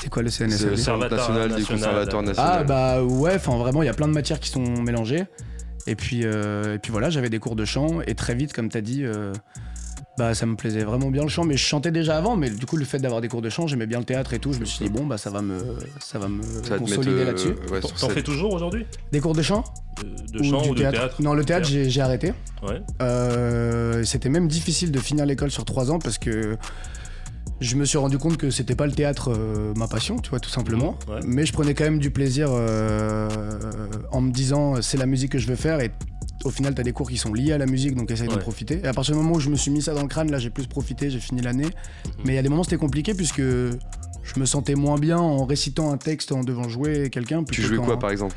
[0.00, 2.08] C'est quoi le C'est le Centre Conservatoire national du national.
[2.12, 2.66] Ah national.
[2.66, 5.24] bah ouais, enfin vraiment, il y a plein de matières qui sont mélangées.
[5.86, 8.68] Et puis, euh, et puis voilà, j'avais des cours de chant et très vite, comme
[8.68, 9.32] t'as dit, euh,
[10.18, 11.44] bah ça me plaisait vraiment bien le chant.
[11.44, 13.66] Mais je chantais déjà avant, mais du coup le fait d'avoir des cours de chant,
[13.66, 14.52] j'aimais bien le théâtre et tout.
[14.52, 15.58] Je me suis dit bon bah ça va me,
[16.00, 17.54] ça va me Ça va consolider euh, là-dessus.
[17.72, 18.84] ouais, T'en fais toujours aujourd'hui?
[19.12, 19.64] Des cours de chant?
[20.02, 22.34] De, de chant ou de théâtre Non, le théâtre j'ai j'ai arrêté.
[22.62, 22.82] Ouais.
[23.00, 26.56] Euh, c'était même difficile de finir l'école sur trois ans parce que
[27.60, 30.40] je me suis rendu compte que c'était pas le théâtre euh, ma passion, tu vois,
[30.40, 30.96] tout simplement.
[31.08, 31.20] Ouais.
[31.26, 33.28] Mais je prenais quand même du plaisir euh,
[34.12, 35.90] en me disant c'est la musique que je veux faire et
[36.44, 38.40] au final t'as des cours qui sont liés à la musique donc essaye d'en Ouais.
[38.40, 38.80] profiter.
[38.82, 40.38] Et à partir du moment où je me suis mis ça dans le crâne, là
[40.38, 41.64] j'ai plus profité, j'ai fini l'année.
[41.64, 42.12] Mhm.
[42.24, 45.44] Mais il y a des moments c'était compliqué puisque je me sentais moins bien en
[45.44, 47.42] récitant un texte en devant jouer quelqu'un.
[47.44, 48.36] Tu jouais quoi par exemple?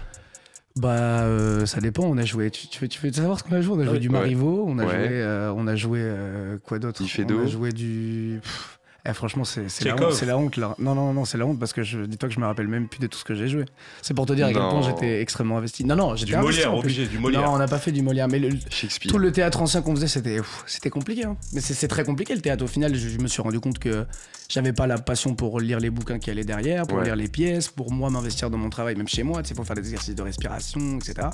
[0.78, 0.90] Bah,
[1.24, 2.04] euh, ça dépend.
[2.06, 2.50] On a joué.
[2.50, 3.76] Tu, tu veux, tu veux savoir ce qu'on a joué?
[3.78, 4.64] On a joué du Marivaux.
[4.66, 4.90] On a Ouais.
[4.92, 5.08] joué.
[5.12, 7.04] euh, on a joué euh, quoi d'autre?
[7.04, 8.40] On a joué du.
[8.42, 10.10] Pff, eh, franchement, c'est la, Tchekhov.
[10.10, 10.76] honte- c'est la honte là.
[10.80, 12.88] Non, non, non, c'est la honte parce que je dis-toi que je me rappelle même
[12.88, 13.66] plus de tout ce que j'ai joué.
[14.02, 15.84] C'est pour te dire à quel point j'étais extrêmement investi.
[15.86, 16.86] Non, non, j'étais investi, Molière, en plus.
[16.92, 17.42] obligé, du Molière.
[17.44, 19.12] Non, on n'a pas fait du Molière, mais le- Shakespeare.
[19.12, 21.26] tout le théâtre ancien qu'on faisait, c'était compliqué.
[21.26, 21.36] hein.
[21.54, 22.64] Mais c'est c'est très compliqué le théâtre.
[22.64, 24.06] Au final, je, je me suis rendu compte que
[24.50, 27.06] j'avais pas la passion pour lire les bouquins qui allaient derrière, pour Ouais.
[27.06, 29.66] lire les pièces, pour moi m'investir dans mon travail, même chez moi, tu sais, pour
[29.66, 31.28] faire des exercices de respiration, etc.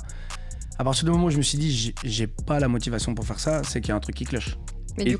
[0.78, 3.26] À partir du moment où je me suis dit, j'ai- j'ai pas la motivation pour
[3.26, 4.56] faire ça, c'est qu'il y a un truc qui cloche.
[4.96, 5.18] Mais Et- du,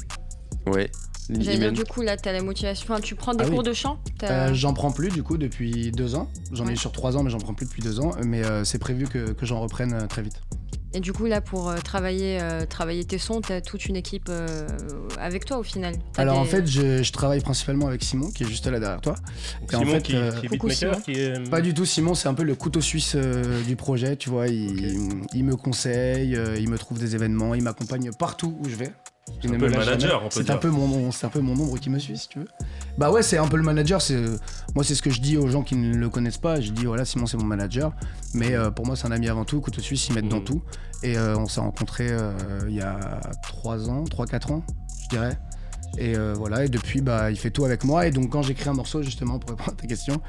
[0.67, 0.91] Ouais.
[1.29, 2.87] Dire, du coup, là, t'as la motivation.
[2.93, 3.55] Enfin, tu prends des Ah oui.
[3.55, 6.29] cours de chant Euh, j'en prends plus du coup depuis deux ans.
[6.53, 6.73] J'en ai Ouais.
[6.75, 8.13] eu sur trois ans, mais j'en prends plus depuis deux ans.
[8.25, 10.41] Mais euh, c'est prévu que, que j'en reprenne euh, très vite.
[10.95, 14.29] Et du coup, là, pour euh, travailler, euh, travailler tes sons, t'as toute une équipe
[14.31, 14.67] euh,
[15.21, 15.95] avec toi au final.
[16.17, 19.15] Alors en fait, je, je travaille principalement avec Simon, qui est juste là derrière toi.
[19.71, 21.01] Et en Simon fait, qui, euh, qui est beatmaker, Simon.
[21.05, 21.51] qui est.
[21.51, 24.49] Pas du tout, Simon, c'est un peu le couteau suisse euh, du projet, tu vois.
[24.49, 28.77] Il, il me conseille, euh, il me trouve des événements, il m'accompagne partout où je
[28.77, 28.91] vais.
[29.41, 30.15] C'est un peu le manager, jamais.
[30.15, 32.29] on peut C'est un peu mon, c'est un peu mon ombre qui me suit, si
[32.29, 32.49] tu veux.
[32.97, 34.03] Bah ouais, c'est un peu le manager.
[34.03, 34.17] C'est
[34.75, 36.61] moi, c'est ce que je dis aux gens qui ne le connaissent pas.
[36.61, 37.93] Je dis voilà, Simon, c'est mon manager.
[38.35, 39.61] Mais euh, pour moi, c'est un ami avant tout.
[39.61, 40.45] Couteau suisse, ils mettent dans Mhm.
[40.45, 40.63] tout.
[41.03, 42.33] Et euh, on s'est rencontrés euh,
[42.69, 44.65] il y a 3 ans, 3-4 ans,
[45.05, 45.39] je dirais.
[45.97, 48.07] Et euh, voilà, et depuis, bah, il fait tout avec moi.
[48.07, 50.21] Et donc, quand j'écris un morceau, justement, pour répondre à ta question,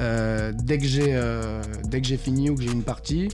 [0.00, 3.28] euh, dès que j'ai euh, dès que j'ai fini ou que j'ai une partie,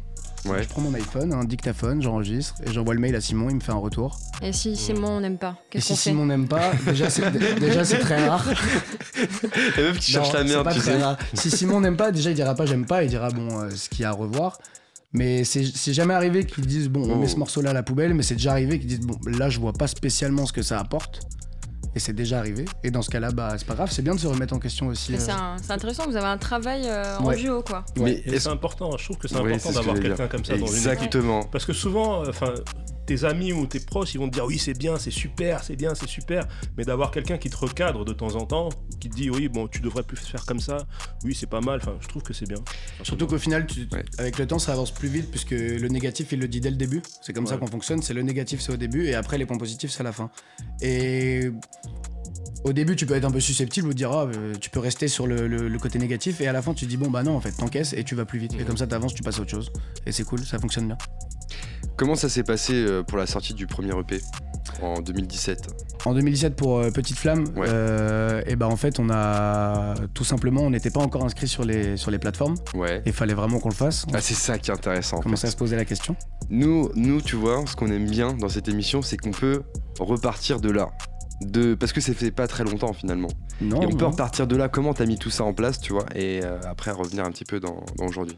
[0.45, 0.63] Ouais.
[0.63, 3.51] je prends mon iPhone, un dictaphone, j'enregistre et j'envoie le mail à Simon.
[3.51, 4.19] Il me fait un retour.
[4.41, 7.11] Et si Simon on n'aime pas, Et qu'est-ce si qu'on fait Simon n'aime pas, déjà
[7.11, 8.45] c'est déjà c'est très rare.
[9.77, 11.03] La meuf qui cherche la merde, pas tu très sais.
[11.03, 11.19] rare.
[11.35, 13.89] Si Simon n'aime pas, déjà il dira pas j'aime pas, il dira bon euh, ce
[13.89, 14.59] qu'il y a à revoir.
[15.13, 17.19] Mais c'est c'est jamais arrivé qu'ils disent bon on Oh.
[17.19, 19.49] met ce morceau là à la poubelle, mais c'est déjà arrivé qu'ils disent bon là
[19.49, 21.21] je vois pas spécialement ce que ça apporte.
[21.95, 22.65] Et c'est déjà arrivé.
[22.85, 24.89] Et dans ce cas-là, bah c'est pas grave, c'est bien de se remettre en question
[24.89, 25.13] aussi.
[25.13, 25.57] Mais euh.
[25.63, 27.37] C'est intéressant, vous avez un travail euh, en Ouais.
[27.37, 27.85] duo quoi.
[27.97, 28.23] Ouais.
[28.27, 30.77] Mais c'est important, je trouve que c'est important d'avoir quelqu'un comme ça dans une équipe.
[30.77, 31.45] Exactement.
[31.45, 32.55] Parce que souvent, euh, enfin,
[33.09, 35.77] tes amis ou tes proches, ils vont te dire oui, c'est bien, c'est super, c'est
[35.77, 36.47] bien, c'est super.
[36.77, 38.69] Mais d'avoir quelqu'un qui te recadre de temps en temps,
[39.01, 40.87] qui te dit oui, bon, tu devrais plus faire comme ça,
[41.25, 41.81] oui, c'est pas mal.
[41.83, 42.59] Enfin, je trouve que c'est bien.
[43.03, 44.05] Surtout qu'au final, tu- Ouais.
[44.19, 46.77] avec le temps, ça avance plus vite puisque le négatif, il le dit dès le
[46.77, 47.01] début.
[47.23, 48.03] C'est comme ça qu'on fonctionne.
[48.03, 50.31] C'est le négatif, c'est au début, et après les points positifs, c'est à la fin.
[50.83, 51.51] Et
[52.65, 55.09] au début, tu peux être un peu susceptible ou dire, ah, euh, tu peux rester
[55.09, 57.37] sur le, le- le côté négatif, et à la fin, tu dis, bon, bah non,
[57.37, 58.55] en fait, t'encaisses et tu vas plus vite.
[58.59, 59.71] Et comme ça, t'avances, tu passes à autre chose.
[60.07, 60.99] Et c'est cool, ça fonctionne bien.
[61.97, 64.21] Comment ça s'est passé euh, pour la sortie du premier EP
[64.83, 65.69] en 2017
[66.05, 67.67] En 2017 pour euh, Petite Flamme, Ouais.
[67.69, 71.65] euh, et ben en fait on a tout simplement on n'était pas encore inscrit sur
[71.65, 72.99] les sur les plateformes Ouais.
[72.99, 74.05] et il fallait vraiment qu'on le fasse.
[74.13, 75.21] Ah, c'est ça qui est intéressant.
[75.23, 75.33] fait.
[75.47, 76.15] à se poser la question.
[76.51, 79.63] Nous, nous, tu vois, ce qu'on aime bien dans cette émission, c'est qu'on peut
[79.99, 80.89] repartir de là.
[81.41, 81.75] De...
[81.75, 83.29] Parce que ça fait pas très longtemps finalement.
[83.61, 85.93] Non, et on peut repartir de là, comment t'as mis tout ça en place, tu
[85.93, 88.37] vois, et euh, après revenir un petit peu dans, dans aujourd'hui?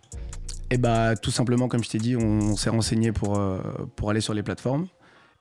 [0.70, 3.58] Et bah tout simplement comme je t'ai dit, on, s'est renseigné pour, euh,
[3.96, 4.86] pour aller sur les plateformes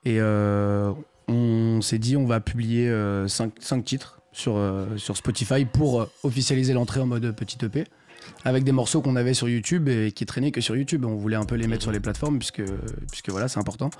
[0.04, 0.92] et euh,
[1.28, 2.92] on s'est dit on va publier
[3.28, 4.58] 5 titres sur,
[4.96, 7.84] sur Spotify pour officialiser l'entrée en mode petit EP
[8.44, 11.04] avec des morceaux qu'on avait sur YouTube et qui traînaient que sur YouTube.
[11.04, 12.62] On voulait un peu les mettre sur les plateformes puisque,
[13.10, 13.90] puisque voilà c'est important.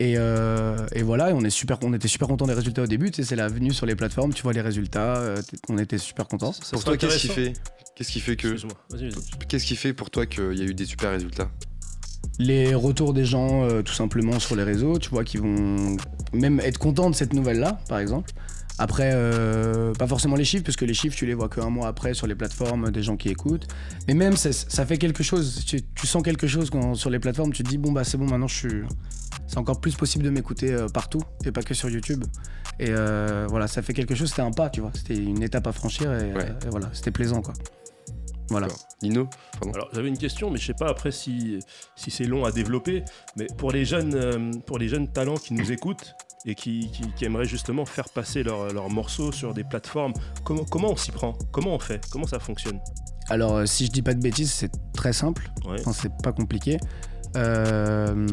[0.00, 2.86] Et, euh, et voilà, et on, est super, on était super content des résultats au
[2.86, 3.10] début.
[3.10, 5.98] Tu sais, c'est la venue sur les plateformes, tu vois les résultats, euh, on était
[5.98, 6.54] super contents.
[6.54, 7.52] Ça Pour toi, qu'est-ce qui fait
[7.94, 9.46] Qu'est-ce qui fait que Excuse-moi, vas-y, vas-y.
[9.46, 11.50] Qu'est-ce qui fait pour toi qu'il y a eu des super résultats?
[12.38, 15.98] Les retours des gens euh, tout simplement sur les réseaux, tu vois, qui vont
[16.32, 18.30] même être contents de cette nouvelle-là, par exemple.
[18.82, 21.86] Après, euh, pas forcément les chiffres, parce que les chiffres, tu les vois qu'un mois
[21.86, 23.66] après sur les plateformes des gens qui écoutent.
[24.08, 25.64] Mais même, ça, ça fait quelque chose.
[25.66, 27.52] Tu, tu sens quelque chose quand, sur les plateformes.
[27.52, 28.82] Tu te dis, bon, bah c'est bon, maintenant je suis.
[29.46, 32.24] C'est encore plus possible de m'écouter euh, partout et pas que sur YouTube.
[32.78, 34.30] Et euh, voilà, ça fait quelque chose.
[34.30, 34.92] C'était un pas, tu vois.
[34.94, 36.48] C'était une étape à franchir et, Ouais.
[36.66, 37.52] et voilà, c'était plaisant, quoi.
[38.50, 38.66] Voilà.
[39.02, 39.72] Nino Pardon.
[39.74, 41.60] Alors j'avais une question, mais je sais pas après si,
[41.96, 43.04] si c'est long à développer.
[43.36, 46.14] Mais pour les jeunes, euh, pour les jeunes talents qui nous écoutent
[46.46, 50.12] et qui, qui- qui aimeraient justement faire passer leurs leurs morceaux sur des plateformes,
[50.44, 51.32] comment, comment on s'y prend?
[51.52, 52.04] Comment on fait?
[52.10, 52.80] Comment ça fonctionne?
[53.28, 55.50] Alors, euh, si je dis pas de bêtises, c'est très simple.
[55.64, 55.76] Ouais.
[55.80, 56.78] Enfin, c'est pas compliqué.
[57.36, 58.26] Euh,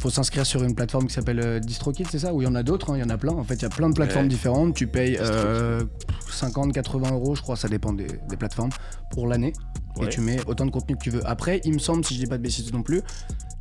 [0.00, 2.34] faut s'inscrire sur une plateforme qui s'appelle euh, DistroKid, c'est ça?
[2.34, 3.32] Ou il y en a d'autres, hein, il y en a plein.
[3.32, 4.28] En fait, il y a plein de plateformes Ouais.
[4.30, 4.74] différentes.
[4.74, 5.34] Tu payes DistroKid.
[5.34, 5.84] euh,
[6.30, 8.70] 50, 80 euros, je crois, ça dépend des, des plateformes,
[9.10, 9.52] pour l'année.
[9.96, 10.06] Ouais.
[10.06, 11.26] Et tu mets autant de contenu que tu veux.
[11.26, 13.00] Après, il me semble, si je dis pas de bêtises non plus,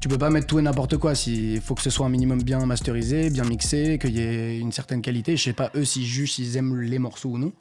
[0.02, 1.14] tu peux pas mettre tout et n'importe quoi.
[1.28, 4.72] Il faut que ce soit un minimum bien masterisé, bien mixé, qu'il y ait une
[4.74, 5.38] certaine qualité.
[5.38, 7.54] Je sais pas eux s'ils jugent s'ils aiment les morceaux ou non.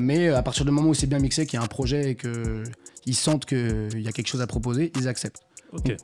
[0.00, 2.14] Mais à partir du moment où c'est bien mixé, qu'il y a un projet et
[2.16, 5.40] qu'ils sentent qu'il y a quelque chose à proposer, ils acceptent.
[5.72, 5.96] Ok.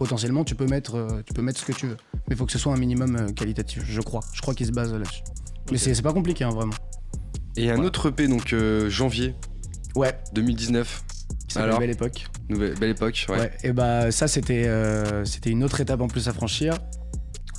[0.00, 1.96] Potentiellement, tu peux mettre, euh, tu peux mettre ce que tu veux.
[2.14, 4.22] Mais il faut que ce soit un minimum euh, qualitatif, je crois.
[4.32, 5.20] Je crois qu'ils se basent là-dessus.
[5.66, 5.78] Mais Ok.
[5.78, 6.72] c'est c'est pas compliqué, hein, vraiment.
[7.58, 9.34] Et un autre EP, donc euh, janvier
[9.94, 11.04] Ouais, 2019.
[11.46, 12.28] qui s'appelle Alors Belle Époque.
[12.48, 13.38] Nouvelle, belle époque, ouais.
[13.40, 13.52] Ouais.
[13.62, 16.78] et bah ça, c'était euh, c'était une autre étape en plus à franchir.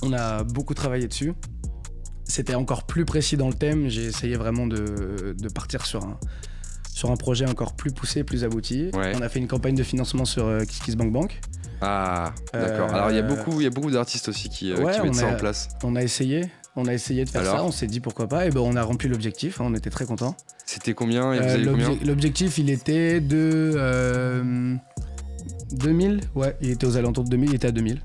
[0.02, 1.34] On a beaucoup travaillé dessus.
[2.24, 3.88] C'était encore plus précis dans le thème.
[3.88, 6.18] J'ai essayé vraiment de, de partir sur un,
[6.92, 8.90] sur un projet encore plus poussé, plus abouti.
[8.94, 9.12] Ouais.
[9.16, 11.40] On a fait une campagne de financement sur euh, KissKissBankBank.
[11.82, 12.90] Ah, d'accord.
[12.90, 14.92] Euh, Alors il y a beaucoup, il y a beaucoup d'artistes aussi qui, euh, Ouais,
[14.94, 15.68] qui mettent ça a- en place.
[15.82, 18.46] On a essayé, on a essayé de faire Alors ça, on s'est dit pourquoi pas,
[18.46, 20.36] et ben on a rempli l'objectif, hein, on était très contents.
[20.64, 24.74] C'était combien Euh, L'objectif il était de euh,
[25.72, 28.00] 2000, ouais, il était aux alentours de 2000, il était à 2000.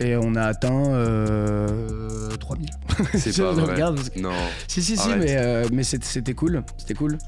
[0.00, 2.68] Et on a atteint euh, 3000.
[3.14, 3.72] C'est pas vrai.
[3.72, 4.30] regarde parce que- Non.
[4.66, 5.70] Si, si, si, Arrête.
[5.70, 7.18] mais, mais c'était cool, c'était cool.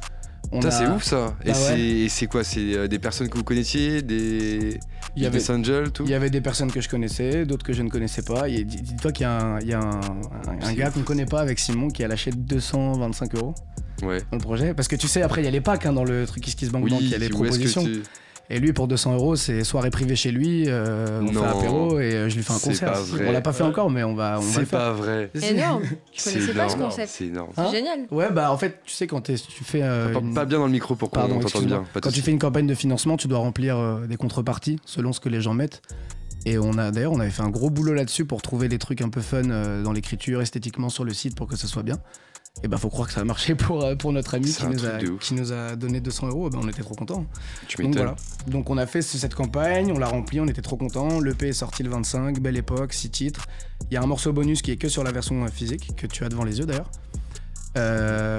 [0.53, 1.35] A- c'est ouf ça.
[1.45, 1.81] Et Bah ouais.
[1.81, 2.45] et c'est quoi?
[2.45, 4.79] C'est des personnes que vous connaissiez, des
[5.16, 6.05] Il y avait- des Angel, tout.
[6.05, 8.48] Il y avait des personnes que je connaissais, d'autres que je ne connaissais pas.
[8.48, 11.05] Dis-toi qu'il y a un, il y a un- un- un C'est gars qu'on ne
[11.05, 13.55] connaît pas avec Simon qui a lâché 225 euros
[14.03, 14.18] Ouais.
[14.31, 14.74] dans le projet.
[14.74, 16.68] Parce que tu sais, après, il y a les packs hein, dans le truc Kiss
[16.70, 17.85] Bank Bank, il y a les propositions.
[17.85, 18.03] tu-
[18.51, 21.43] Et lui, pour 200 euros, c'est soirée privée chez lui, euh, on Non.
[21.43, 22.93] fait apéro et euh, je lui fais un C'est concert.
[22.93, 23.27] pas vrai.
[23.29, 24.79] On l'a pas fait encore, mais on va, on va C'est le faire.
[24.79, 25.31] pas vrai.
[25.43, 25.83] Énorme.
[26.13, 27.09] Je C'est connaissais pas ce concept.
[27.11, 27.51] C'est énorme.
[27.57, 28.01] Hein C'est génial.
[28.11, 29.83] Ouais, bah en fait, tu sais, quand tu fais.
[29.83, 31.85] euh, Pas, une- pas bien dans le micro pour qu'on t'entende bien.
[31.95, 35.13] Pas Quand tu fais une campagne de financement, tu dois remplir euh, des contreparties selon
[35.15, 35.81] ce que les gens mettent.
[36.47, 39.01] Et on a d'ailleurs, on avait fait un gros boulot là-dessus pour trouver des trucs
[39.01, 41.97] un peu fun euh, dans l'écriture, esthétiquement sur le site pour que ça soit bien.
[42.62, 44.87] Et bah faut croire que ça a marché pour, euh, pour notre ami qui nous,
[44.87, 46.49] a, qui nous a donné 200 euros.
[46.51, 47.27] Bah, on était trop contents.
[47.67, 48.14] Tu Donc voilà.
[48.47, 51.21] Donc on a fait ce- cette campagne, on l'a remplie, on était trop contents.
[51.21, 53.47] L'EP est sorti le 25, belle époque, 6 titres.
[53.90, 56.07] Il y a un morceau bonus qui est que sur la version euh, physique, que
[56.07, 56.90] tu as devant les yeux d'ailleurs.
[57.77, 58.38] Euh,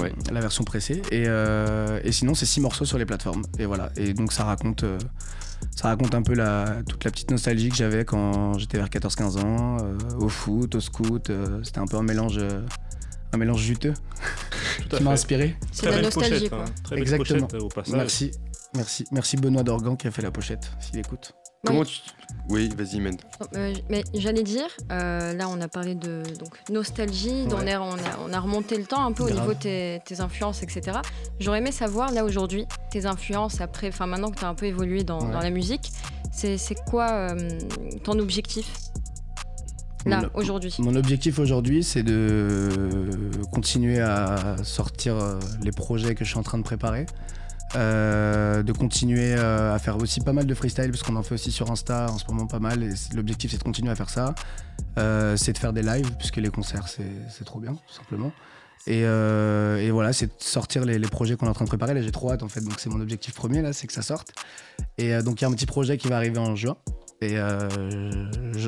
[0.00, 0.12] Ouais.
[0.32, 1.02] La version pressée.
[1.12, 3.42] Et, euh, et sinon, c'est 6 morceaux sur les plateformes.
[3.58, 3.90] Et voilà.
[3.96, 4.82] Et donc ça raconte.
[4.84, 4.98] euh,
[5.76, 9.38] ça raconte un peu la, toute la petite nostalgie que j'avais quand j'étais vers 14-15
[9.44, 9.76] ans,
[10.18, 11.30] au foot, au scout.
[11.62, 12.40] C'était un peu un mélange,
[13.32, 13.94] un mélange juteux
[14.90, 15.56] qui m'a inspiré.
[15.72, 16.58] C'est de la belle nostalgie, pochette, quoi.
[16.60, 16.64] hein.
[16.84, 17.46] Très belle Exactement.
[17.46, 17.94] pochette, euh, au passage.
[17.94, 18.30] Merci.
[18.74, 19.04] Merci.
[19.10, 21.32] Merci Benoît Dorgan qui a fait la pochette, s'il écoute.
[21.64, 22.00] Comment tu...
[22.48, 23.16] Oui, vas-y, Mène.
[23.54, 27.70] Euh, mais j'allais dire, euh, là on a parlé de donc, nostalgie, on, Ouais.
[27.70, 30.20] est- on, a, on a remonté le temps un peu au niveau de tes, tes
[30.20, 30.98] influences, etc.
[31.38, 34.66] J'aurais aimé savoir là aujourd'hui, tes influences après, enfin maintenant que tu as un peu
[34.66, 35.30] évolué dans, Ouais.
[35.32, 35.92] dans la musique,
[36.32, 37.58] c'est c'est quoi euh,
[38.02, 38.72] ton objectif?
[40.06, 40.74] Là aujourd'hui.
[40.78, 42.68] Mon objectif aujourd'hui, c'est de
[43.52, 47.06] continuer à sortir euh, les projets que je suis en train de préparer.
[47.74, 51.36] Euh, de continuer euh, à faire aussi pas mal de freestyle parce qu'on en fait
[51.36, 54.10] aussi sur Insta en ce moment pas mal et l'objectif c'est de continuer à faire
[54.10, 54.34] ça.
[54.98, 58.30] Euh, c'est de faire des lives puisque les concerts c'est trop bien tout simplement.
[58.86, 61.70] Et, euh, et voilà c'est de sortir les, les projets qu'on est en train de
[61.70, 61.94] préparer.
[61.94, 64.02] Là j'ai trop hâte en fait donc c'est mon objectif premier là c'est que ça
[64.02, 64.34] sorte.
[64.98, 66.76] Et euh, donc il y a un petit projet qui va arriver en juin
[67.22, 67.68] et euh,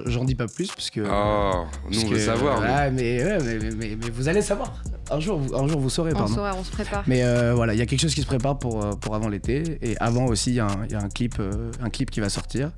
[0.07, 2.61] j'en dis pas plus puisque Oh, nous on parce veut que- savoir.
[2.61, 2.97] nous.
[2.97, 4.83] Mais, ouais, mais, mais- mais- mais vous allez savoir.
[5.11, 6.35] Un jour, vous, un jour vous saurez, on, pardon.
[6.35, 7.05] saura, on se prépare.
[7.07, 9.29] Mais euh, voilà, il y a quelque chose qui se prépare pour, euh, pour avant
[9.29, 9.79] l'été.
[9.83, 11.35] Et avant aussi, il y, a un- il y a un clip,
[11.83, 12.71] un clip qui va sortir.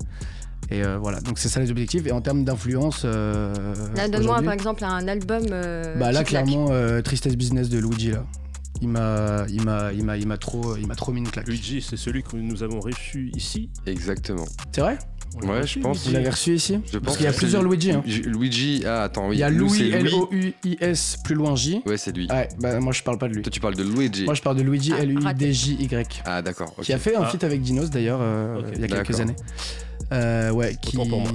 [0.69, 2.05] Et euh, voilà, donc c'est ça les objectifs.
[2.07, 3.03] Et en termes d'influence.
[3.05, 3.53] euh,
[3.95, 5.43] Là, donne-moi par exemple un album.
[5.51, 8.23] euh, Bah là, clairement, euh, Tristesse Business de Luigi, là.
[8.81, 11.47] Il m'a, il m'a, il m'a, il m'a trop, il m'a trop mis une claque.
[11.47, 13.71] Luigi, c'est celui que nous avons reçu ici.
[13.87, 14.45] Exactement.
[14.71, 14.99] C'est vrai?
[15.35, 16.07] On Ouais, reçu, je pense.
[16.07, 17.91] Vous l'avez reçu ici Je pense Parce qu'il y a plusieurs Luigi.
[17.91, 18.01] hein.
[18.05, 19.35] Luigi, ah attends, oui.
[19.35, 19.91] Il y a Louis, Louis.
[19.93, 21.81] L-O-U-I-S, plus loin J.
[21.85, 22.27] Ouais, c'est lui.
[22.31, 23.41] Ouais, bah moi je parle pas de lui.
[23.43, 24.25] Toi, tu parles de Luigi.
[24.25, 26.21] Moi je parle de Luigi, Ah, L-U-I-D-J-Y.
[26.25, 26.73] Ah, d'accord.
[26.77, 26.83] ok.
[26.85, 27.27] qui a fait un Ah.
[27.27, 29.35] feat avec Dinos d'ailleurs euh, il y a quelques années.
[30.13, 30.95] Euh, ouais, qui.
[30.97, 31.31] Autant pour moi.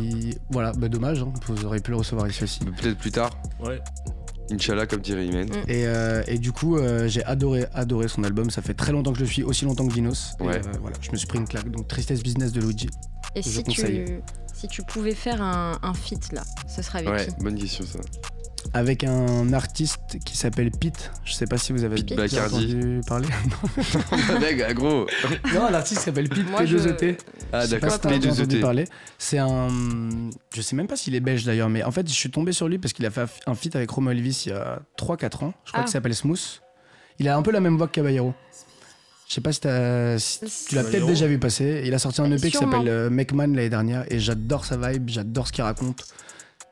[0.50, 2.60] Voilà, bah dommage, hein, vous auriez pu le recevoir ici aussi.
[2.60, 3.30] Peut-être plus tard.
[3.62, 3.78] Ouais.
[4.50, 5.48] Inch'Allah, comme dirait Imen.
[5.48, 5.70] Mm.
[5.70, 8.50] Et, euh, et du coup, euh, j'ai adoré, adoré son album.
[8.50, 10.32] Ça fait très longtemps que je le suis, aussi longtemps que Dinos.
[10.40, 10.56] Et, Ouais.
[10.56, 11.70] euh, voilà, je me suis pris une claque.
[11.70, 12.88] Donc, Tristesse Business de Luigi.
[13.34, 14.04] Et Je si conseille.
[14.04, 14.20] tu,
[14.54, 17.42] si tu pouvais faire un, un feat là, ce serait avec Ouais, qui?
[17.44, 17.98] bonne question ça.
[18.74, 21.10] Avec un artiste qui s'appelle Pete.
[21.24, 22.64] Je sais pas si vous avez Pete déjà Bacardi.
[22.76, 23.28] entendu parler.
[24.40, 25.06] Mec, gros.
[25.54, 27.18] non, l'artiste s'appelle Pete Moi, je- P2ET.
[27.52, 28.60] Ah d'accord, si t'as déjà entendu P2ET.
[28.60, 28.84] parler.
[29.18, 29.68] C'est un.
[30.54, 32.68] Je sais même pas s'il est belge d'ailleurs, mais en fait, je suis tombé sur
[32.68, 35.54] lui parce qu'il a fait un feat avec Romo Elvis il y a 3-4 ans.
[35.64, 35.84] Je crois Ah.
[35.84, 36.62] qu'il s'appelle Smooth.
[37.18, 38.32] Il a un peu la même voix que Caballero.
[39.28, 39.60] Je sais pas si,
[40.68, 41.82] tu l'as peut-être déjà vu passer.
[41.86, 44.76] Il a sorti un EP qui s'appelle euh, Make Man l'année dernière et j'adore sa
[44.76, 46.04] vibe, j'adore ce qu'il raconte.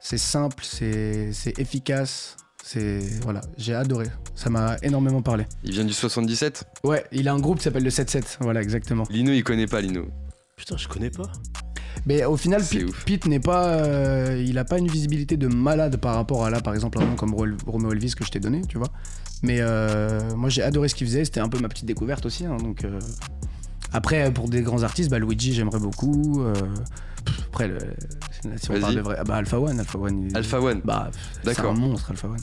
[0.00, 2.36] C'est simple, c'est efficace.
[2.62, 4.06] C'est voilà, j'ai adoré.
[4.34, 5.44] Ça m'a énormément parlé.
[5.64, 8.36] Il vient du 77 Ouais, il a un groupe qui s'appelle le 7-7.
[8.40, 9.04] Voilà, exactement.
[9.10, 10.06] Lino, il connaît pas Lino.
[10.56, 11.30] Putain, je connais pas.
[12.06, 12.62] Mais au final,
[13.06, 16.60] Pete, n'est pas, euh, il a pas une visibilité de malade par rapport à là,
[16.60, 18.88] par exemple, un nom comme Ro- Romeo Elvis que je t'ai donné, tu vois.
[19.42, 21.24] Mais euh, moi, j'ai adoré ce qu'il faisait.
[21.24, 22.44] C'était un peu ma petite découverte aussi.
[22.46, 22.98] hein, donc euh,
[23.92, 26.42] après, pour des grands artistes, bah, Luigi, j'aimerais beaucoup.
[27.48, 27.78] Après, le-
[28.56, 30.28] si on parle de vrai, ah bah Alpha One, Alpha One.
[30.30, 30.80] il- Alpha One.
[30.84, 31.72] Bah, c'est D'accord.
[31.72, 32.36] un monstre, Alpha One.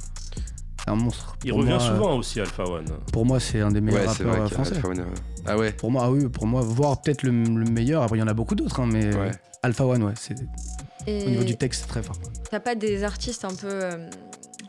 [0.79, 1.35] C'est un monstre.
[1.43, 2.85] Il Pour revient moi, souvent aussi, Alpha One.
[3.11, 4.75] Pour moi, c'est un des meilleurs Ouais, c'est rappeurs vrai euh, français.
[4.75, 4.99] Alpha One.
[4.99, 5.05] euh,
[5.45, 8.03] Ah ouais Pour moi, ah oui, pour moi, voire peut-être le, le meilleur.
[8.03, 9.31] Après, il y en a beaucoup d'autres, hein, mais Ouais.
[9.63, 10.35] Alpha One, ouais, c'est
[11.07, 12.15] Et au niveau du texte, c'est très fort.
[12.51, 13.67] T'as pas des artistes un peu.
[13.69, 14.09] euh,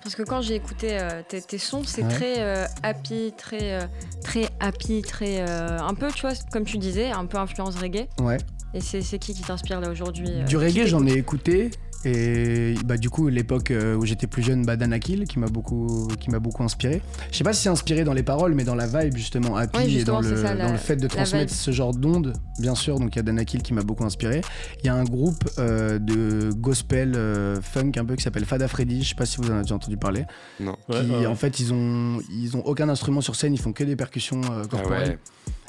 [0.03, 2.09] Parce que quand j'ai écouté euh, tes, tes sons, c'est Ouais.
[2.09, 3.87] très euh, happy, très, euh,
[4.25, 5.41] très happy, très.
[5.47, 8.09] euh, un peu, tu vois, comme tu disais, un peu influence reggae.
[8.21, 8.39] Ouais.
[8.75, 11.71] Et c'est qui qui t'inspire là aujourd'hui euh, Du reggae, j'en ai écouté.
[12.05, 16.07] Et bah, du coup, l'époque euh, où j'étais plus jeune, bah, Danakil, qui m'a beaucoup,
[16.21, 17.03] qui m'a beaucoup inspiré.
[17.33, 19.79] Je sais pas si c'est inspiré dans les paroles, mais dans la vibe, justement, happy,
[19.79, 22.35] Oui, et dans, le, c'est ça, la- dans le fait de transmettre ce genre d'ondes,
[22.61, 23.01] bien sûr.
[23.01, 24.43] Donc, il y a Danakil qui m'a beaucoup inspiré.
[24.83, 28.69] Il y a un groupe euh, de gospel euh, funk un peu qui s'appelle Fada
[28.69, 29.03] Freddy.
[29.03, 30.25] Je sais pas si vous en avez déjà entendu parler.
[30.61, 30.77] Non.
[30.91, 31.27] Qui, ouais, ouais.
[31.27, 34.41] en fait, ils ont, ils ont aucun instrument sur scène, ils font que des percussions
[34.53, 35.09] euh, Ah corporelles.
[35.09, 35.19] ouais.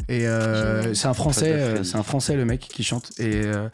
[0.10, 3.70] Et euh, c'est un français, euh, c'est un français le mec qui chante et euh,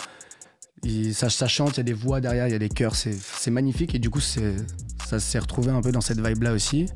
[0.83, 2.93] il- ça, ça chante, il y a des voix derrière, il y a des chœurs,
[2.95, 6.87] c'est magnifique et du coup ça s'est retrouvé un peu dans cette vibe là aussi.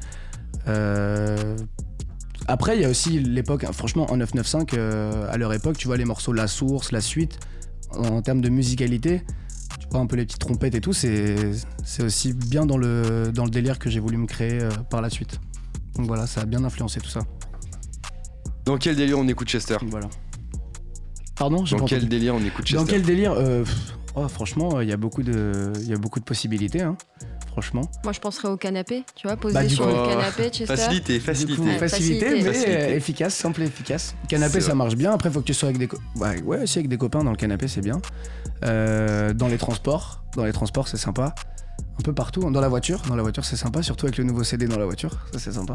[0.67, 1.55] Euh,
[2.47, 5.87] après il y a aussi l'époque, hein, franchement en 995 euh, à leur époque tu
[5.87, 7.39] vois les morceaux La Source, La Suite,
[7.91, 9.23] en, en termes de musicalité.
[9.79, 11.53] Tu vois un peu les petites trompettes et tout, c'est
[12.01, 15.39] aussi bien dans le, dans le délire que j'ai voulu me créer par la suite.
[15.95, 17.21] Donc voilà, ça a bien influencé tout ça.
[18.69, 20.07] Dans quel délire on écoute Chester Voilà.
[21.35, 22.05] Pardon Dans quel entendu.
[22.05, 23.75] délire on écoute Chester Dans quel délire Euh, pff,
[24.13, 26.81] oh, Franchement, il y a beaucoup de, il y a beaucoup de possibilités.
[26.81, 26.95] hein.
[27.47, 27.89] Franchement.
[28.03, 30.65] Moi, je penserais au canapé, tu vois, posé Bah, sur coup- le canapé, Chester.
[30.67, 31.55] Facilité, facilité.
[31.57, 32.29] coup, facilité, facilité.
[32.31, 32.71] mais Facilité.
[32.83, 34.15] euh, efficace, simple et efficace.
[34.29, 35.11] Canapé, ça marche bien.
[35.13, 37.31] Après, faut que tu sois avec des, co- ouais, ouais, aussi avec des copains dans
[37.31, 37.99] le canapé, c'est bien.
[38.65, 41.33] Euh, dans les transports, dans les transports, c'est sympa.
[41.97, 42.49] Un peu partout.
[42.51, 43.81] Dans la voiture, dans la voiture, c'est sympa.
[43.81, 45.73] Surtout avec le nouveau CD dans la voiture, ça c'est sympa.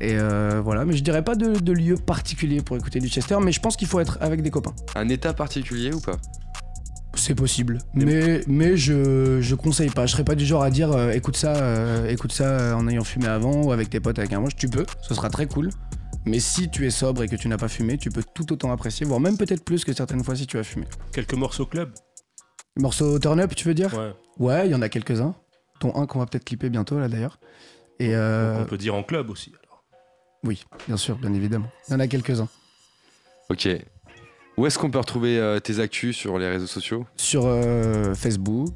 [0.00, 3.36] Et euh, voilà, mais je dirais pas de, de lieu particulier pour écouter du Chester,
[3.42, 4.74] mais je pense qu'il faut être avec des copains.
[4.94, 6.16] Un état particulier ou pas?
[7.14, 10.06] C'est possible, mais, mais je, je conseille pas.
[10.06, 12.86] Je serais pas du genre à dire euh, écoute ça, euh, écoute ça euh, en
[12.88, 14.54] ayant fumé avant ou avec tes potes avec un manche.
[14.56, 15.70] Tu peux, ce sera très cool.
[16.24, 18.70] Mais si tu es sobre et que tu n'as pas fumé, tu peux tout autant
[18.72, 20.86] apprécier, voire même peut-être plus que certaines fois si tu as fumé.
[21.12, 21.90] Quelques morceaux club
[22.76, 23.92] Morceau turn up, tu veux dire?
[23.92, 24.12] Ouais.
[24.38, 25.34] Ouais, il y en a quelques-uns.
[25.80, 27.40] Dont un qu'on va peut-être clipper bientôt là d'ailleurs.
[27.98, 29.52] Et euh, On peut dire en club aussi.
[29.64, 29.69] alors.
[30.44, 31.70] Oui, bien sûr, bien évidemment.
[31.88, 32.48] Il y en a quelques-uns.
[33.48, 33.68] Ok.
[34.56, 37.06] Où est-ce qu'on peut retrouver euh, tes actus sur les réseaux sociaux?
[37.16, 38.72] Sur euh, Facebook,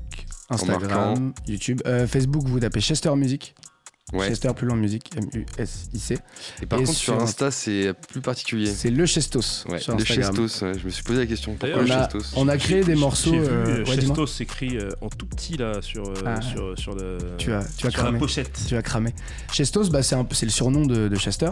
[0.48, 1.80] Instagram, YouTube.
[1.86, 3.54] Euh, Facebook, vous tapez Chester Music.
[4.12, 4.28] Ouais.
[4.28, 6.18] Chester plus loin musique, M-U-S-I-C.
[6.62, 8.66] Et par Et contre, sur sur Insta, c'est plus particulier.
[8.66, 10.04] C'est le Chestos Ouais, sur le.
[10.04, 11.56] Chestos, ouais, je me suis posé la question.
[11.58, 13.32] Pourquoi le on a- Chestos on a créé des morceaux.
[13.32, 13.84] J'ai vu euh, euh.
[13.86, 17.64] Chestos s'écrit euh, en tout petit là sur, euh, Ah, sur, sur, le, Tu as,
[17.76, 18.18] tu as sur la cramé.
[18.18, 18.58] pochette.
[18.68, 19.14] Tu as cramé.
[19.52, 21.50] Chestos, bah, c'est un peu- c'est le surnom de, de Chester,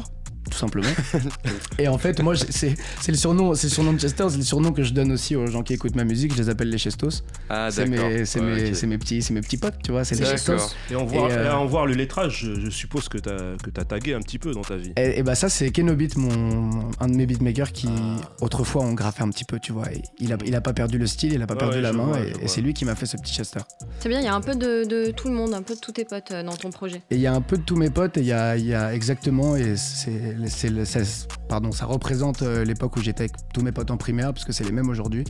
[0.50, 0.88] tout simplement.
[1.78, 4.42] Et en fait, moi, c'est c'est le surnom, c'est le surnom de Chester, c'est le
[4.42, 6.32] surnom que je donne aussi aux gens qui écoutent ma musique.
[6.34, 7.22] Je les appelle les Chestos.
[7.48, 8.08] Ah, c'est d'accord.
[8.08, 8.74] mes, c'est Ouais, mes, ok.
[8.76, 10.04] c'est mes petits, c'est mes petits potes, tu vois.
[10.04, 10.24] C'est les.
[10.26, 10.74] Chestos.
[10.90, 13.70] Et en voir, Et, euh, en voir le lettrage, je, je suppose que t'as que
[13.70, 14.92] t'as tagué un petit peu dans ta vie.
[14.96, 18.20] Et, et bah ça c'est Kenobit, mon un de mes beatmakers qui Ah.
[18.40, 19.90] autrefois on graffait un petit peu, tu vois.
[19.92, 21.82] Et il a il a pas perdu le style, il a pas Ouais, perdu ouais,
[21.82, 23.60] la main vois, et, c'est lui qui m'a fait ce petit Chester.
[24.00, 25.80] C'est bien, il y a un peu de, de tout le monde, un peu de
[25.80, 27.02] tous tes potes euh, dans ton projet.
[27.10, 28.66] Et il y a un peu de tous mes potes et il y a, il
[28.66, 33.32] y a exactement et c'est le- c'est- pardon ça représente euh, l'époque où j'étais avec
[33.52, 35.24] tous mes potes en primaire parce que c'est les mêmes aujourd'hui.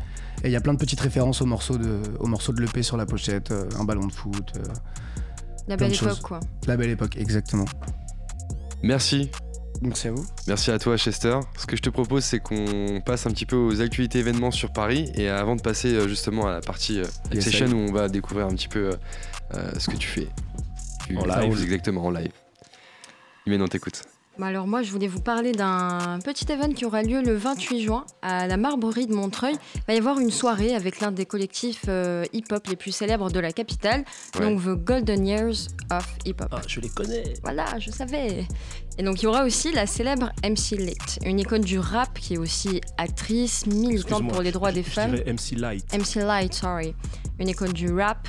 [0.44, 2.82] Et il y a plein de petites références aux morceaux de aux morceaux de l'EP
[2.82, 4.62] sur la pochette, euh, un ballon de foot, euh,
[5.68, 6.20] La Plein belle de époque, choses.
[6.20, 6.40] quoi.
[6.66, 7.64] la belle époque exactement.
[8.82, 9.30] Merci.
[9.80, 10.24] Merci à vous.
[10.46, 11.38] Merci à toi, Chester.
[11.58, 14.72] Ce que je te propose, c'est qu'on passe un petit peu aux actualités événements sur
[14.72, 15.10] Paris.
[15.16, 18.46] Et avant de passer justement à la partie euh, Yes, session où on va découvrir
[18.46, 18.90] un petit peu
[19.54, 20.28] euh, ce que tu fais.
[21.08, 21.62] tu En live.
[21.62, 22.30] exactement en live.
[23.46, 24.02] Imen, on t'écoute.
[24.38, 27.82] Bah alors moi, je voulais vous parler d'un petit événement qui aura lieu le 28
[27.82, 29.54] juin à la Marbrerie de Montreuil.
[29.76, 33.30] Il va y avoir une soirée avec l'un des collectifs euh, hip-hop les plus célèbres
[33.30, 34.04] de la capitale,
[34.38, 34.46] Ouais.
[34.46, 36.48] donc The Golden Years of Hip-Hop.
[36.50, 37.34] Ah, je les connais.
[37.42, 38.46] Voilà, je savais.
[38.96, 42.34] Et donc il y aura aussi la célèbre MC Lit, une icône du rap qui
[42.34, 45.14] est aussi actrice, militante pour les droits je- des je femmes.
[45.26, 45.84] MC Light.
[45.92, 46.94] MC Light, sorry.
[47.38, 48.26] Une icône du rap,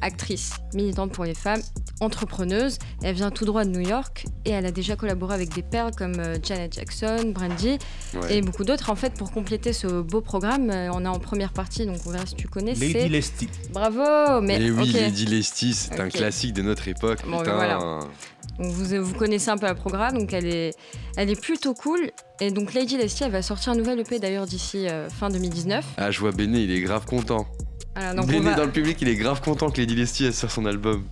[0.00, 1.60] actrice, militante pour les femmes,
[2.00, 2.78] entrepreneuse.
[3.02, 5.92] Elle vient tout droit de New York et elle a déjà collaboré avec des perles
[5.96, 7.78] comme euh, Janet Jackson, Brandy
[8.14, 8.38] Ouais.
[8.38, 8.90] et beaucoup d'autres.
[8.90, 12.10] En fait, pour compléter ce beau programme, euh, on a en première partie, donc on
[12.10, 13.08] verra si tu connais, Lady.
[13.08, 13.48] Lesty.
[13.72, 14.90] Bravo Mais Et oui.
[14.92, 17.20] Lady Lesty, c'est un classique de notre époque.
[17.28, 17.54] Bon, putain.
[17.54, 17.78] voilà.
[18.58, 20.74] Donc vous, vous connaissez un peu le programme, donc elle est,
[21.16, 22.10] elle est plutôt cool.
[22.40, 25.84] Et donc Lady Leslie, elle va sortir un nouvel EP d'ailleurs d'ici euh, fin 2019.
[25.96, 27.46] Ah, je vois Béné, il est grave content.
[28.16, 30.50] Donc Béné va- dans le public, il est grave content que Lady Lesty elle sort
[30.50, 31.04] son album.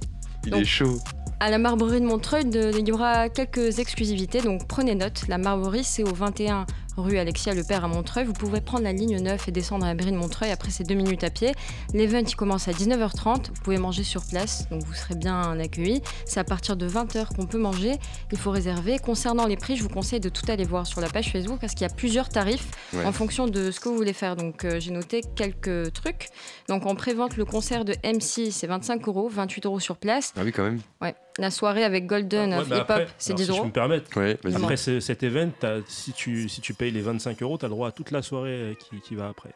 [0.49, 0.99] Il Donc- est chaud.
[1.40, 5.22] À la Marbrerie de Montreuil, de- il y aura quelques exclusivités, donc prenez note.
[5.28, 6.66] La Marbrerie, c'est au 21
[7.03, 8.24] rue Alexia Le Père à Montreuil.
[8.24, 10.51] Vous pouvez prendre la ligne 9 et descendre à la Mairie de Montreuil.
[10.51, 11.53] Après, c'est deux minutes à pied.
[11.94, 13.49] L'event, il commence à 19h30.
[13.49, 16.03] Vous pouvez manger sur place, donc vous serez bien accueillis.
[16.26, 17.96] C'est à partir de 20h qu'on peut manger.
[18.32, 18.99] Il faut réserver.
[18.99, 21.72] Concernant les prix, je vous conseille de tout aller voir sur la page Facebook parce
[21.74, 23.05] qu'il y a plusieurs tarifs Ouais.
[23.05, 24.34] en fonction de ce que vous voulez faire.
[24.36, 26.28] Donc, euh, j'ai noté quelques trucs.
[26.68, 30.32] Donc, en prévente, le concert de MC, c'est 25 euros, 28 euros sur place.
[30.36, 30.80] Ah oui, quand même.
[31.03, 31.14] Ouais.
[31.40, 33.66] La soirée avec Golden Ouais, mais Hip après, Hop, c'est alors, 10 Si je euros.
[33.66, 35.51] me permettre, Ouais, après ce- cet event,
[35.86, 38.22] si tu, si tu payes les 25 euros, tu as le droit à toute la
[38.22, 39.51] soirée euh, qui, qui va après.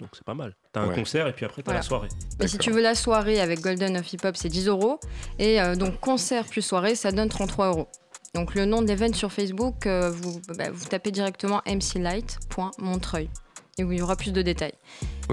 [0.00, 0.54] Donc c'est pas mal.
[0.72, 0.94] Tu as un Ouais.
[0.96, 1.78] concert et puis après tu as Voilà.
[1.78, 2.08] la soirée.
[2.40, 4.98] Et si tu veux la soirée avec Golden of Hip Hop, c'est 10 euros.
[5.38, 7.88] Et euh, donc concert plus soirée, ça donne 33 euros.
[8.34, 13.30] Donc le nom de l'event sur Facebook, euh, vous, bah, vous tapez directement mclight.montreuil.
[13.78, 14.74] Et où il y aura plus de détails.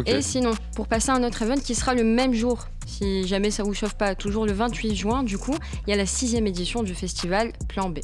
[0.06, 3.52] Et sinon, pour passer à un autre event qui sera le même jour, si jamais
[3.52, 6.48] ça vous chauffe pas, toujours le 28 juin, du coup, il y a la sixième
[6.48, 8.00] édition du festival Plan B.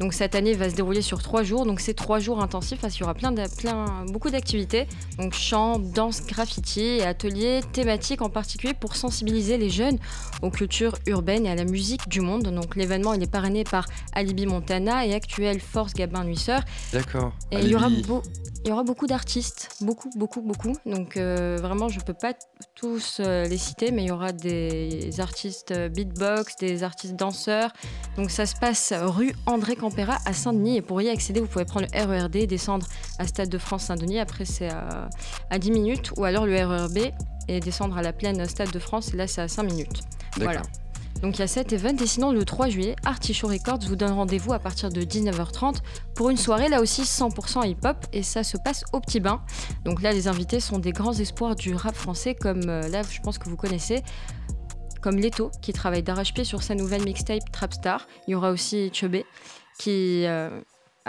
[0.00, 2.92] Donc cette année va se dérouler sur trois jours, donc c'est trois jours intensifs parce
[2.94, 4.86] qu'il y aura plein, d'a- plein beaucoup d'activités,
[5.18, 9.98] donc chant, danse, graffiti et ateliers thématiques en particulier pour sensibiliser les jeunes
[10.42, 12.42] aux cultures urbaines et à la musique du monde.
[12.44, 16.60] Donc l'événement il est parrainé par Alibi Montana et actuel Force Gabin Nuisseur.
[16.92, 17.32] D'accord.
[17.50, 20.76] Et il y, aura il y aura beaucoup d'artistes, beaucoup, beaucoup, beaucoup.
[20.86, 21.27] Donc euh,
[21.60, 22.34] vraiment, je peux pas
[22.74, 27.72] tous euh, les citer, mais il y aura des artistes euh, beatbox, des artistes danseurs.
[28.16, 30.76] Donc ça se passe rue André Campera à Saint-Denis.
[30.76, 32.86] Et pour y accéder, vous pouvez prendre le RERD, descendre
[33.18, 34.20] à Stade de France Saint-Denis.
[34.20, 35.08] Après, c'est à,
[35.50, 36.12] à 10 minutes.
[36.16, 36.98] Ou alors le RERB
[37.48, 39.12] et descendre à la plaine Stade de France.
[39.14, 40.02] Et là, c'est à 5 minutes.
[40.36, 40.62] Voilà.
[41.22, 44.52] Donc il y a cet event et le 3 juillet, Artichaut Records vous donne rendez-vous
[44.52, 45.78] à partir de 19h30
[46.14, 49.42] pour une soirée là aussi 100% hip-hop et ça se passe au Petit Bain.
[49.84, 53.20] Donc là les invités sont des grands espoirs du rap français comme euh, là je
[53.20, 54.02] pense que vous connaissez
[55.00, 58.06] comme Leto qui travaille d'arrache-pied sur sa nouvelle mixtape Trapstar.
[58.26, 59.24] Il y aura aussi Chebé
[59.78, 60.60] qui euh,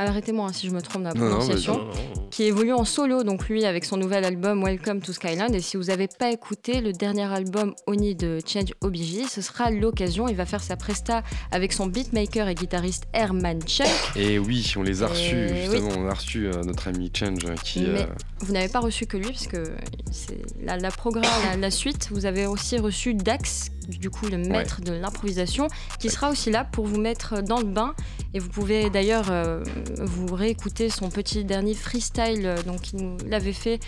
[0.08, 2.28] arrêtez-moi hein, si je me trompe dans la Non, non, prononciation Non, non, non.
[2.30, 5.54] qui évolue en solo, donc lui avec son nouvel album Welcome to Skyland.
[5.54, 9.72] Et si vous n'avez pas écouté le dernier album Oni de Change OBJ, ce sera
[9.72, 10.28] l'occasion.
[10.28, 13.88] Il va faire sa presta avec son beatmaker et guitariste Herman Chuck.
[14.16, 15.62] Et oui, on les a Et reçus, oui.
[15.64, 15.90] justement.
[15.98, 17.82] On a reçu euh, notre ami Change euh, qui.
[17.82, 18.06] Mais euh,
[18.40, 19.64] vous n'avez pas reçu que lui, parce que
[20.12, 24.38] c'est la, la, programme, la, la suite, vous avez aussi reçu Dax, du coup le
[24.38, 25.68] maître de l'improvisation,
[26.00, 27.94] qui sera aussi là pour vous mettre dans le bain.
[28.34, 29.64] Et vous pouvez d'ailleurs euh,
[30.00, 33.80] vous réécouter son petit dernier freestyle, euh, donc il nous l'avait fait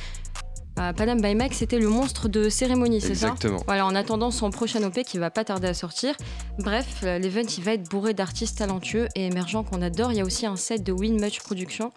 [0.78, 3.28] à Panam by Mac, c'était le monstre de cérémonie, c'est ça?
[3.28, 3.62] Exactement.
[3.66, 6.16] Voilà, en attendant son prochain OP qui va pas tarder à sortir.
[6.60, 10.12] Bref, euh, l'event il va être bourré d'artistes talentueux et émergents qu'on adore.
[10.12, 11.91] Il y a aussi un set de Win Much Production.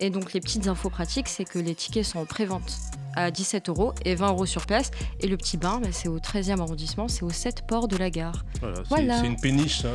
[0.00, 2.72] Et donc les petites infos pratiques, c'est que les tickets sont en pré-vente
[3.16, 4.92] à 17 euros et 20 euros sur place.
[5.20, 8.10] Et le petit bain, bah, c'est au 13e arrondissement, c'est au 7 port de la
[8.10, 8.44] gare.
[8.60, 9.20] Voilà, c'est Voilà.
[9.20, 9.90] c'est une péniche hein,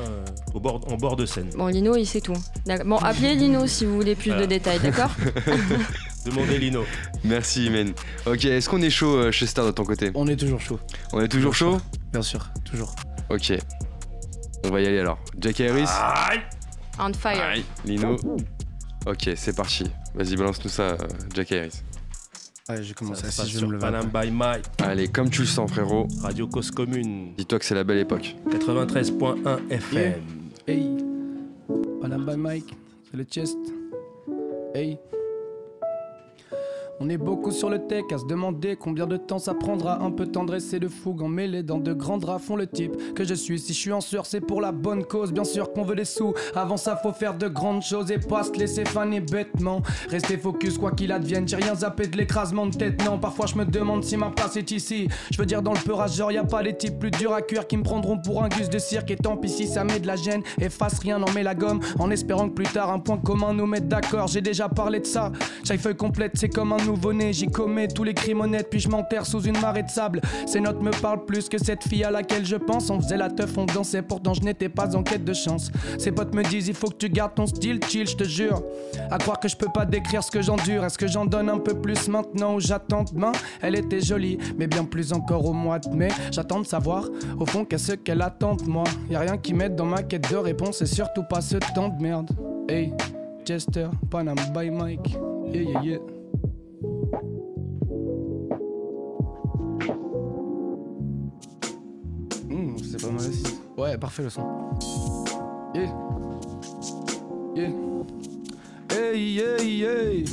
[0.54, 1.49] au bord, en bord de Seine.
[1.56, 2.34] Bon, Lino, il sait tout.
[2.66, 2.86] D'accord.
[2.86, 4.41] Bon, appelez Lino si vous voulez plus Voilà.
[4.45, 5.12] de détails, d'accord
[6.26, 6.84] Demandez Lino.
[7.24, 7.93] Merci, Imen.
[8.26, 10.12] Ok, est-ce qu'on est chaud euh, chez Star de ton côté?
[10.16, 10.80] On est toujours chaud,
[11.14, 11.78] On est toujours chaud?
[12.12, 12.93] Bien sûr, toujours.
[13.30, 13.54] Ok.
[14.66, 15.20] On va y aller alors.
[15.39, 16.39] Jack Harris Aïe
[16.99, 17.41] On fire.
[17.41, 17.64] Aïe.
[17.86, 18.16] Lino
[19.06, 19.86] Ok, c'est parti.
[20.16, 20.97] Vas-y, balance-nous ça, euh,
[21.34, 21.82] Jack Harris.
[22.70, 25.30] Ouais, j'ai commencé Ça à se 6, passe je vais me by Mike, Allez, comme
[25.30, 28.36] tu le sens, frérot, Radio Cause Commune, dis-toi que c'est la belle époque.
[28.49, 30.22] 93.1 FM.
[30.66, 30.89] Hey,
[32.01, 32.74] Panam by Mike,
[33.12, 33.58] c'est le chest.
[34.74, 34.97] Hey.
[37.00, 40.02] On est beaucoup sur le tech à se demander combien de temps ça prendra.
[40.02, 43.24] Un peu tendresse et de fougue emmêlés dans de grands draps font le type que
[43.24, 43.60] je suis.
[43.60, 45.34] Si je suis en sueur, c'est pour la bonne cause.
[45.34, 46.34] Bien sûr qu'on veut des sous.
[46.56, 49.82] Avant ça, faut faire de grandes choses et pas se laisser faner bêtement.
[50.10, 51.48] Rester focus, quoi qu'il advienne.
[51.48, 53.18] J'ai rien zappé de l'écrasement de tête, non.
[53.18, 55.08] Parfois, je me demande si ma place est ici.
[55.32, 57.41] Je veux dire, dans le peurage, genre, y a pas les types plus durs à
[57.41, 59.10] cuire qui me prendront pour un gus de cirque.
[59.10, 60.44] Et tant pis si ça met de la gêne.
[60.62, 61.80] Efface rien, n'en met la gomme.
[61.98, 64.28] En espérant que plus tard, un point commun nous mette d'accord.
[64.28, 65.32] J'ai déjà parlé de ça.
[65.64, 67.34] Chaque feuille complète, c'est comme un nouveau-né.
[67.34, 70.22] J'y commets tous les crimes honnêtes, puis je m'enterre sous une marée de sable.
[70.46, 72.90] Ces notes me parlent plus que cette fille à laquelle je pense.
[72.90, 75.72] On faisait la teuf, on dansait, pourtant je n'étais pas en quête de chance.
[75.98, 78.62] Ses potes me disent, il faut que tu gardes ton style chill, je te jure.
[79.10, 80.84] À croire que je peux pas décrire ce que j'endure.
[80.84, 83.32] Est-ce que j'en donne un peu plus maintenant ou j'attends demain?
[83.62, 86.10] Elle était jolie, mais bien plus encore au mois de mai.
[86.32, 87.08] J'attends de savoir,
[87.40, 88.84] au fond, qu'est-ce qu'elle attend de moi?
[89.10, 91.90] Y a rien qui m'aide dans ma quête de réponse, et surtout pas ce temps
[91.90, 92.32] de merde.
[92.70, 92.94] Hey,
[93.46, 95.18] Chester, Panam by Mike.
[95.52, 96.12] Yeah, yeah, yeah.
[102.64, 103.43] Hmm, c'est pas mal aussi.
[103.78, 104.41] Ouais, parfait le son.
[105.76, 105.91] Yeah.
[107.55, 107.70] Yeah.
[108.91, 110.26] Hey, hey, hey.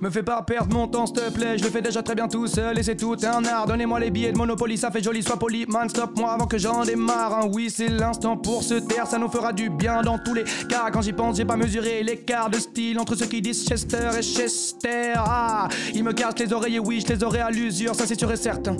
[0.00, 1.56] Me fais pas perdre mon temps, s'il te plaît.
[1.56, 3.66] Je le fais déjà très bien tout seul et c'est tout un art.
[3.66, 5.64] Donnez-moi les billets de Monopoly, ça fait joli, sois poli.
[5.68, 7.32] Man, stop moi avant que j'en démarre.
[7.34, 7.48] hein.
[7.52, 10.90] Oui, c'est l'instant pour se taire, ça nous fera du bien dans tous les cas.
[10.92, 14.22] Quand j'y pense, j'ai pas mesuré l'écart de style entre ceux qui disent Chester et
[14.22, 15.12] Chester.
[15.16, 18.18] Ah, ils me cassent les oreilles et oui, je les aurai à l'usure, ça c'est
[18.18, 18.76] sûr et certain.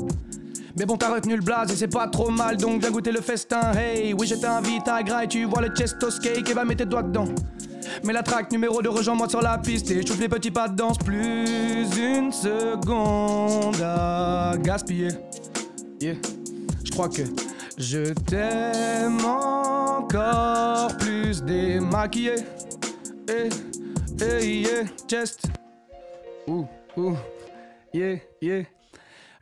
[0.78, 3.20] Mais bon, t'as retenu le blaze et c'est pas trop mal, donc viens goûter le
[3.20, 3.72] festin.
[3.74, 6.86] Hey, oui, je t'invite à graille, tu vois le chestos cake et va mettre tes
[6.88, 7.26] doigts dedans.
[8.04, 10.76] Mais la track numéro 2, rejoins-moi sur la piste et je les petits pas de
[10.76, 10.98] danse.
[10.98, 15.08] Plus une seconde à gaspiller.
[16.00, 16.16] Yeah.
[16.84, 17.22] Je crois que
[17.78, 22.36] je t'aime encore plus démaquillé.
[23.28, 23.48] Eh,
[24.20, 25.46] eh, yeah, chest.
[26.48, 26.66] Ouh,
[26.96, 27.16] ouh,
[27.94, 28.62] yeah, yeah.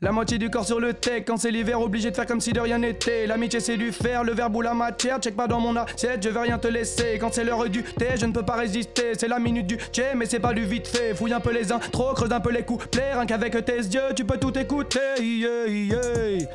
[0.03, 2.55] La moitié du corps sur le tech, quand c'est l'hiver, obligé de faire comme si
[2.55, 3.27] de rien n'était.
[3.27, 6.31] L'amitié c'est du fer, le verbe ou la matière, check pas dans mon assiette, je
[6.31, 7.19] vais rien te laisser.
[7.21, 9.13] Quand c'est l'heure du thé, je ne peux pas résister.
[9.19, 11.15] C'est la minute du tché, mais c'est pas du vite fait.
[11.15, 14.25] Fouille un peu les intros, creuse un peu les couplets, rien qu'avec tes yeux, tu
[14.25, 15.01] peux tout écouter.
[15.21, 16.49] Yeah, yeah.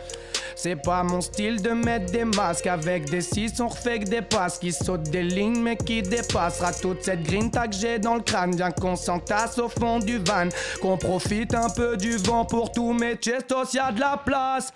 [0.56, 4.22] C'est pas mon style de mettre des masques avec des six, on refait que des
[4.22, 8.22] passes qui sautent des lignes mais qui dépassera toute cette grinta que j'ai dans le
[8.22, 8.56] crâne.
[8.56, 10.48] Bien qu'on s'entasse au fond du van,
[10.82, 14.72] qu'on profite un peu du vent pour tous mes chestos, y a de la place.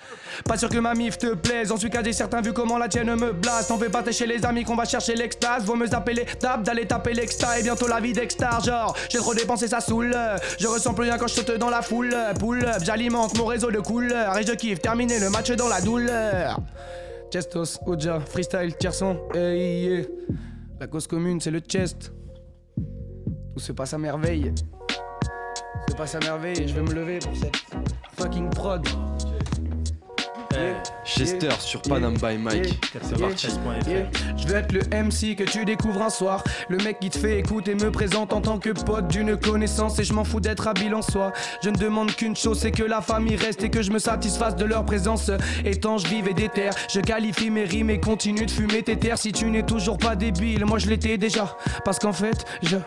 [0.45, 3.15] Pas sûr que ma mif te plaise, en suis quasi certain vu comment la tienne
[3.15, 3.67] me blase.
[3.67, 6.63] T'en fais pas chez les amis qu'on va chercher l'extase, vaut me zapper les tables,
[6.63, 8.63] d'aller taper l'exta et bientôt la vie d'extar.
[8.63, 10.15] Genre, j'ai trop dépensé, ça saoule.
[10.59, 12.15] Je ressens plus rien quand je saute dans la foule.
[12.39, 16.59] Pull up, j'alimente mon réseau de couleurs et je kiffe terminer le match la douleur.
[17.31, 20.05] Chestos, Oja, freestyle, tierson, hey, yeah.
[20.79, 22.11] La cause commune, c'est le chest.
[23.53, 24.53] Tout se passe à merveille.
[25.89, 27.57] Se passe à merveille je vais me lever pour cette
[28.17, 28.87] fucking prod.
[30.51, 32.79] Yeah, Chester sur Panam by Mike.
[34.37, 36.43] Je veux être le MC que tu découvres un soir.
[36.69, 39.99] Le mec qui te fait écouter me présente en tant que pote d'une connaissance.
[39.99, 41.33] Et je m'en fous d'être habile en soi.
[41.63, 44.55] Je ne demande qu'une chose, c'est que la famille reste et que je me satisfasse
[44.55, 45.31] de leur présence.
[45.65, 46.73] Étanche, vive et déterre.
[46.91, 49.17] Je qualifie mes rimes et continue de fumer tes terres.
[49.17, 51.57] Si tu n'es toujours pas débile, moi je l'étais déjà.
[51.85, 52.77] Parce qu'en fait, je.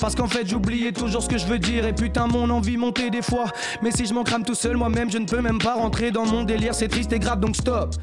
[0.00, 3.10] Parce qu'en fait j'oubliais toujours ce que je veux dire Et putain mon envie montait
[3.10, 3.46] des fois
[3.82, 6.24] Mais si je m'en crame tout seul moi-même Je ne peux même pas rentrer dans
[6.24, 7.94] mon délire C'est triste et grave donc stop.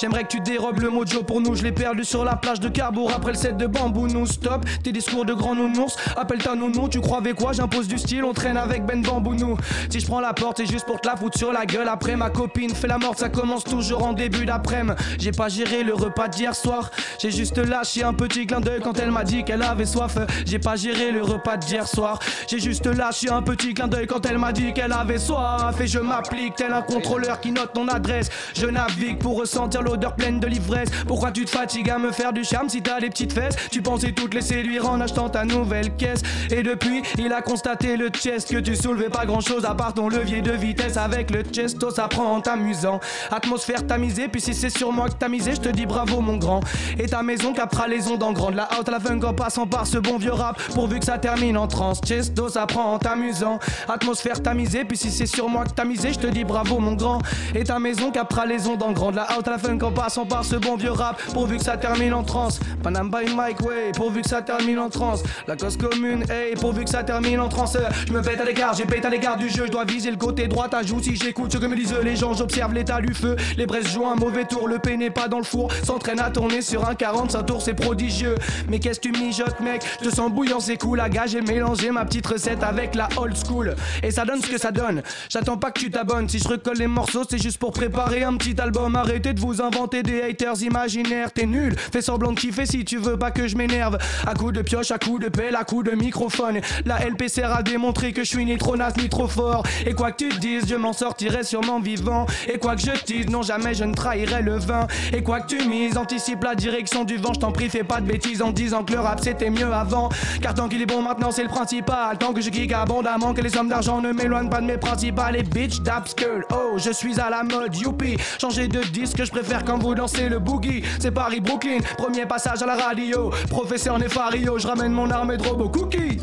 [0.00, 2.68] J'aimerais que tu dérobes le mojo pour nous Je l'ai perdu sur la plage de
[2.68, 4.64] Carbour Après le set de bambou nous stop.
[4.82, 8.24] Tes discours de grand nounours Appelle ta nounou Tu crois avec quoi J'impose du style
[8.24, 9.56] On traîne avec Ben Bambou nous
[9.90, 11.88] Si je prends la porte c'est juste pour te la foutre sur la gueule.
[11.88, 14.96] Après ma copine fait la morte Ça commence toujours en début d'après-midi.
[15.18, 18.98] J'ai pas géré le repas d'hier soir J'ai juste lâché un petit clin d'œil Quand
[18.98, 20.18] elle m'a dit qu'elle avait soif.
[20.44, 22.18] J'ai pas géré le repas d'hier soir
[22.48, 25.80] J'ai juste lâché un petit clin d'œil Quand elle m'a dit qu'elle avait soif.
[25.80, 28.15] Et je m'applique tel un contrôleur qui note ton adresse
[28.54, 30.88] Je navigue pour ressentir l'odeur pleine de l'ivresse.
[31.06, 33.56] Pourquoi tu te fatigues à me faire du charme si t'as des petites fesses?
[33.70, 36.22] Tu pensais toutes les séduire en achetant ta nouvelle caisse.
[36.50, 39.92] Et depuis il a constaté le chest Que tu soulevais pas grand chose à part
[39.94, 40.96] ton levier de vitesse.
[40.96, 43.00] Avec le chesto ça prend en t'amusant.
[43.30, 46.36] Atmosphère tamisée puis si c'est sur moi que t'as misé Je te dis bravo mon
[46.36, 46.60] grand.
[46.98, 48.54] Et ta maison captera les ondes en grande.
[48.54, 50.60] La haute la funk en passant par ce bon vieux rap.
[50.74, 52.00] Pourvu que ça termine en transe.
[52.04, 53.58] Chesto ça prend en t'amusant.
[53.88, 56.94] Atmosphère tamisée puis si c'est sur moi que t'as misé Je te dis bravo mon
[56.94, 57.20] grand.
[57.54, 59.14] Et ta maison maison capera les ondes en grande.
[59.14, 61.20] La out à la funk en passant par ce bon vieux rap.
[61.32, 62.60] Pourvu que ça termine en transe.
[62.82, 65.22] Panam by Mike Way, pourvu que ça termine en transe.
[65.46, 67.76] La cause commune, hey, pourvu que ça termine en transe.
[68.06, 69.66] Je me pète à l'écart, j'ai pète à l'écart du jeu.
[69.66, 72.34] Je dois viser le côté droit, ajoute si j'écoute ce que me disent les gens.
[72.34, 73.36] J'observe l'état du feu.
[73.56, 75.72] Les braises jouent un mauvais tour, le P n'est pas dans le four.
[75.84, 78.36] S'entraîne à tourner sur un 45 tours, c'est prodigieux.
[78.68, 79.82] Mais qu'est-ce que tu mijotes, mec?
[80.00, 81.00] Je te sens bouillant, c'est cool.
[81.00, 83.74] À gage, j'ai mélangé ma petite recette avec la old school.
[84.02, 85.02] Et ça donne ce que ça donne.
[85.28, 86.28] J'attends pas que tu t'abonnes.
[86.28, 88.94] Si je recolle les morceaux, c'est juste pour préparer un petit album.
[88.94, 91.32] Arrêtez de vous inventer des haters imaginaires.
[91.32, 91.74] T'es nul.
[91.76, 93.98] Fais semblant de kiffer si tu veux pas que je m'énerve.
[94.26, 96.60] À coup de pioche, à coup de pelle, à coup de microphone.
[96.84, 99.64] La LP sert à démontrer que je suis ni trop naze ni trop fort.
[99.86, 102.26] Et quoi que tu dises, je m'en sortirai sûrement vivant.
[102.52, 104.86] Et quoi que je dise, non jamais je ne trahirai le vin.
[105.12, 107.32] Et quoi que tu mises, anticipe la direction du vent.
[107.32, 110.10] Je t'en prie, fais pas de bêtises en disant que le rap c'était mieux avant.
[110.42, 112.18] Car tant qu'il est bon maintenant, c'est le principal.
[112.18, 115.36] Tant que je geek abondamment, que les sommes d'argent ne m'éloignent pas de mes principales.
[115.36, 116.44] Et bitch, d'abskull.
[116.50, 118.16] Oh, je suis à la mode, youpi.
[118.40, 120.82] Changer de disque, je préfère quand vous dansez le boogie.
[120.98, 121.78] C'est Paris, Brooklyn.
[121.96, 123.30] Premier passage à la radio.
[123.48, 126.18] Professeur Nefario, je ramène mon armée de robots cookies.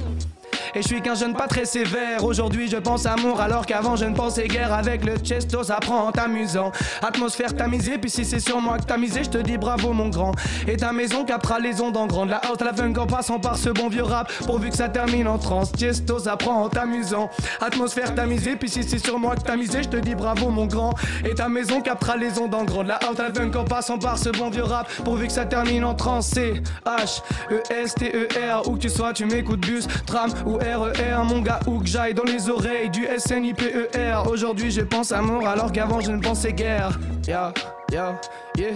[0.75, 2.23] Et je suis qu'un jeune pas très sévère.
[2.23, 4.73] Aujourd'hui, je pense amour alors qu'avant, je ne pensais guère.
[4.73, 6.71] Avec le chesto, ça prend en t'amusant.
[7.01, 10.33] Atmosphère tamisée, puis si c'est sur moi que t'as je te dis bravo, mon grand.
[10.67, 12.29] Et ta maison capera les ondes en grande.
[12.29, 14.31] La haute la funk en passant par ce bon vieux rap.
[14.45, 15.71] Pourvu que ça termine en transe.
[15.77, 17.29] Chesto, ça prend en t'amusant.
[17.61, 20.93] Atmosphère tamisée, puis si c'est sur moi que t'as je te dis bravo, mon grand.
[21.25, 22.87] Et ta maison capera les ondes en grande.
[22.87, 24.89] La haute la funk en passant par ce bon vieux rap.
[25.03, 26.27] Pourvu que ça termine en transe.
[26.27, 28.67] C, H, E, S, T, E, R.
[28.67, 32.23] Où que tu sois, tu m'écoutes bus, tram RER, mon gars, où que j'aille dans
[32.23, 33.89] les oreilles du SNIPER.
[33.95, 36.99] E Aujourd'hui, je pense amour alors qu'avant, je ne pensais guère.
[37.27, 37.53] Yeah,
[37.91, 38.19] yeah,
[38.57, 38.71] yeah,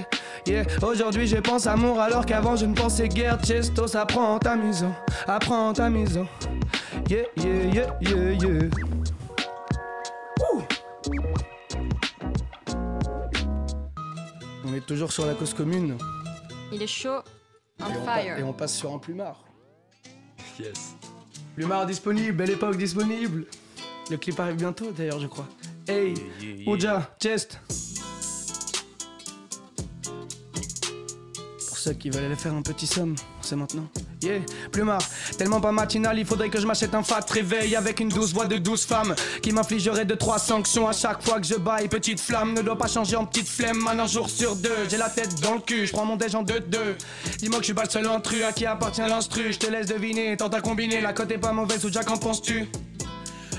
[0.46, 0.64] yeah.
[0.82, 3.38] Aujourd'hui, je pense amour alors qu'avant, je ne pensais guère.
[3.44, 4.94] Chesto, ça prend en t'amusant,
[5.28, 6.26] apprends en t'amusant.
[7.10, 8.70] Yeah, yeah, yeah, yeah, yeah.
[10.52, 10.62] Ouh.
[14.66, 15.98] On est toujours sur la cause commune.
[16.74, 17.20] Il est chaud,
[17.80, 18.38] on Et on, pa- fire.
[18.40, 19.44] et on passe sur un plumard.
[20.60, 20.97] Yes.
[21.58, 23.46] Plumard disponible, belle époque disponible.
[24.12, 25.48] Le clip arrive bientôt d'ailleurs, je crois.
[25.88, 26.14] Hey,
[26.68, 27.60] Ouja, Chest.
[31.68, 33.16] Pour ceux qui veulent aller faire un petit somme,
[33.48, 33.88] c'est maintenant.
[34.22, 34.40] Yeah,
[34.72, 35.02] Plumard,
[35.38, 38.46] tellement pas matinal, il faudrait que je m'achète un fat réveil avec une douce voix
[38.46, 41.88] de douce femmes qui m'infligerait de trois sanctions à chaque fois que je baille.
[41.88, 44.88] Petite flamme ne doit pas changer en petite flemme, man, un jour sur deux.
[44.90, 46.98] J'ai la tête dans le cul, je prends mon déj en deux-deux.
[47.38, 49.54] Dis-moi que je suis pas le seul intrus à qui appartient l'instru.
[49.54, 52.68] Je te laisse deviner, tente à combiner, la cote est pas mauvaise ou qu'en penses-tu?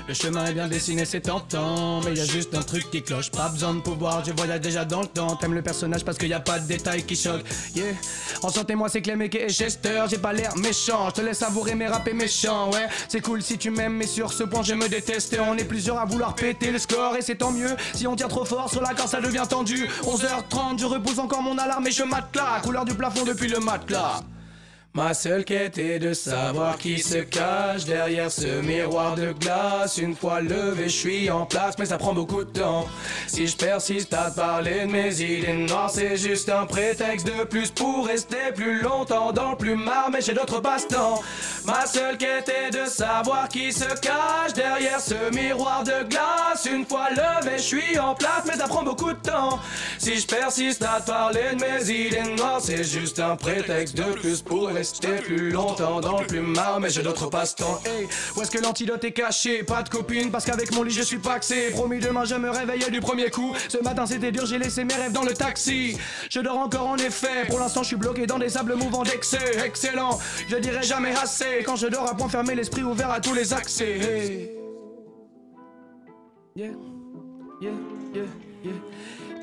[0.09, 3.29] Le chemin est bien dessiné, c'est tentant, mais y a juste un truc qui cloche.
[3.29, 5.35] Pas besoin de pouvoir, je voyage déjà dans le temps.
[5.35, 7.45] T'aimes le personnage parce qu'il y a pas de détails qui choquent.
[7.75, 7.93] Yeah,
[8.41, 10.05] enchantez-moi, c'est Clem et et Chester.
[10.09, 12.71] J'ai pas l'air méchant, je te laisse savourer mes rappés méchants.
[12.71, 15.37] Ouais, c'est cool si tu m'aimes, mais sur ce point je me déteste.
[15.47, 17.75] On est plusieurs à vouloir péter le score et c'est tant mieux.
[17.93, 19.87] Si on tire trop fort sur la corde, ça devient tendu.
[20.05, 22.61] 11h30, je repousse encore mon alarme et je matelas.
[22.63, 24.23] Couleur du plafond depuis le matelas.
[24.95, 29.99] Ma seule quête est de savoir qui se cache derrière ce miroir de glace.
[29.99, 32.87] Une fois levé, je suis en place, mais ça prend beaucoup de temps.
[33.27, 37.69] Si je persiste à parler de mes idées noires, c'est juste un prétexte de plus
[37.69, 41.21] pour rester plus longtemps dans le plumard, mais j'ai d'autres passe-temps.
[41.65, 46.65] Ma seule quête est de savoir qui se cache derrière ce miroir de glace.
[46.65, 49.59] Une fois levé, je suis en place, mais ça prend beaucoup de temps.
[49.99, 54.41] Si je persiste à parler de mes idées noires, c'est juste un prétexte de plus
[54.41, 57.81] pour rester plus longtemps dans le plumard, mais j'ai d'autres passe-temps.
[57.85, 59.63] Hey, où est-ce que l'antidote est caché?
[59.63, 61.71] Pas de copine, parce qu'avec mon lit je suis paxé.
[61.71, 63.53] Promis demain je me réveillais du premier coup.
[63.67, 65.97] Ce matin c'était dur, j'ai laissé mes rêves dans le taxi.
[66.29, 67.45] Je dors encore en effet.
[67.49, 69.65] Pour l'instant je suis bloqué dans des sables mouvants d'excès.
[69.65, 70.17] Excellent,
[70.47, 71.61] je dirais jamais assez.
[71.65, 73.99] Quand je dors à point fermé, l'esprit ouvert à tous les accès.
[76.55, 76.71] Yeah,
[77.61, 77.71] yeah,
[78.13, 78.23] yeah,
[78.63, 78.73] yeah.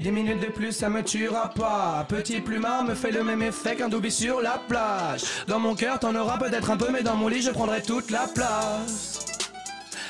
[0.01, 2.05] Dix minutes de plus, ça me tuera pas.
[2.09, 5.23] Petit plumard me fait le même effet qu'un doubi sur la plage.
[5.49, 8.11] Dans mon cœur, t'en auras peut-être un peu, mais dans mon lit, je prendrai toute
[8.11, 9.25] la place.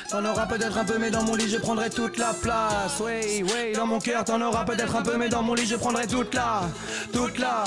[0.09, 3.01] T'en auras peut-être un peu, mais dans mon lit, je prendrai toute la place.
[3.01, 5.75] Oui, oui, dans mon cœur, t'en auras peut-être un peu, mais dans mon lit, je
[5.75, 6.61] prendrai toute la,
[7.11, 7.63] toute la,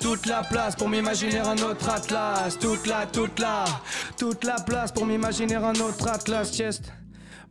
[0.00, 2.58] toute la place pour m'imaginer un autre atlas.
[2.58, 3.64] Toute la, toute la,
[4.18, 6.52] toute la place pour m'imaginer un autre atlas.
[6.52, 6.92] Chest.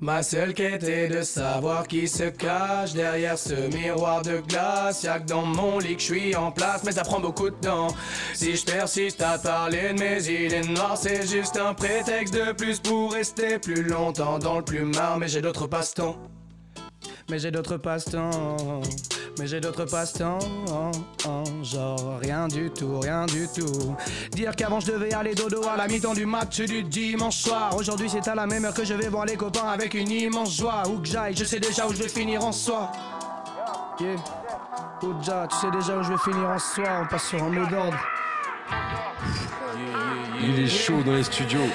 [0.01, 5.03] Ma seule quête est de savoir qui se cache derrière ce miroir de glace.
[5.03, 7.55] Y'a que dans mon lit que je suis en place, mais ça prend beaucoup de
[7.55, 7.87] temps.
[8.33, 12.79] Si je persiste à parler de mes idées noires, c'est juste un prétexte de plus
[12.79, 15.17] pour rester plus longtemps dans le plumard.
[15.17, 16.15] Mais j'ai d'autres passe-temps.
[17.29, 18.81] Mais j'ai d'autres passe-temps.
[19.37, 20.39] Mais j'ai d'autres passe-temps.
[21.63, 23.95] Genre rien du tout, rien du tout.
[24.31, 27.75] Dire qu'avant je devais aller dodo à la mi-temps du match du dimanche soir.
[27.77, 30.57] Aujourd'hui c'est à la même heure que je vais voir les copains avec une immense
[30.57, 30.83] joie.
[30.87, 32.91] Où que j'aille, je sais déjà où je vais finir en soi.
[33.99, 34.15] Yeah.
[35.01, 37.65] Oja, tu sais déjà où je vais finir en soir, on passe sur un mot
[37.65, 37.97] d'ordre.
[40.41, 41.67] Il est chaud dans les studios.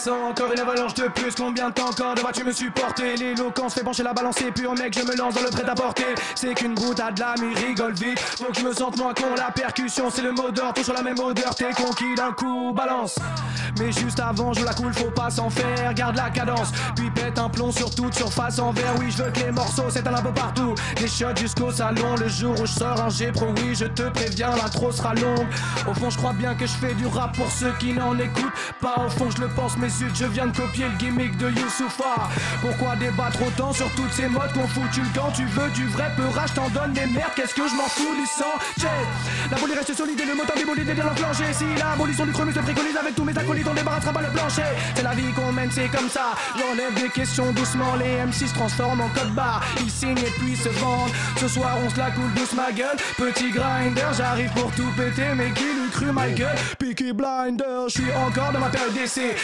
[0.00, 1.34] Yes, encore une avalanche de plus.
[1.34, 4.98] Combien de temps encore devras-tu me supporter L'éloquence fait pencher la balance, c'est pur, mec.
[4.98, 6.14] Je me lance dans le prêt-à-porter.
[6.34, 8.18] C'est qu'une boutade là, mais rigole vite.
[8.18, 9.26] Faut que je me sente moins con.
[9.36, 10.74] La percussion, c'est le mot d'ordre.
[10.74, 11.54] Toujours la même odeur.
[11.54, 13.18] T'es conquis d'un coup, balance.
[13.78, 15.92] Mais juste avant, je la coule, faut pas s'en faire.
[15.94, 18.94] Garde la cadence, puis pète un plomb sur toute surface en verre.
[18.98, 20.74] Oui, je veux que les morceaux s'étalent un peu partout.
[20.96, 22.16] Des shots jusqu'au salon.
[22.18, 25.46] Le jour où je sors un G pro, oui, je te préviens, l'intro sera longue.
[25.88, 28.52] Au fond, je crois bien que je fais du rap pour ceux qui n'en écoutent
[28.80, 28.94] pas.
[29.06, 32.28] Au fond, je le pense, mais je viens de copier le gimmick de Youssoufa.
[32.60, 35.30] Pourquoi débattre autant sur toutes ces modes qu'on foutu le camp?
[35.34, 37.32] Tu veux du vrai peurage, t'en donnes des merdes.
[37.36, 38.84] Qu'est-ce que je m'en fous du sang?
[39.50, 41.44] La boule reste solide et le moteur démoli dès l'enclenché.
[41.52, 44.70] Si l'abolition du chromus se préconise avec tous mes acolytes, on débarrassera pas le plancher.
[44.94, 46.34] C'est la vie qu'on mène, c'est comme ça.
[46.58, 49.62] J'enlève des questions doucement, les MC se transforment en code barre.
[49.80, 51.10] Ils signent et puis se vendent.
[51.36, 52.96] Ce soir, on se la coule douce, ma gueule.
[53.16, 56.56] Petit grinder, j'arrive pour tout péter, mais qui lui cru, ma gueule?
[56.78, 59.36] Peaky Blinder, je suis encore dans ma période d'essai.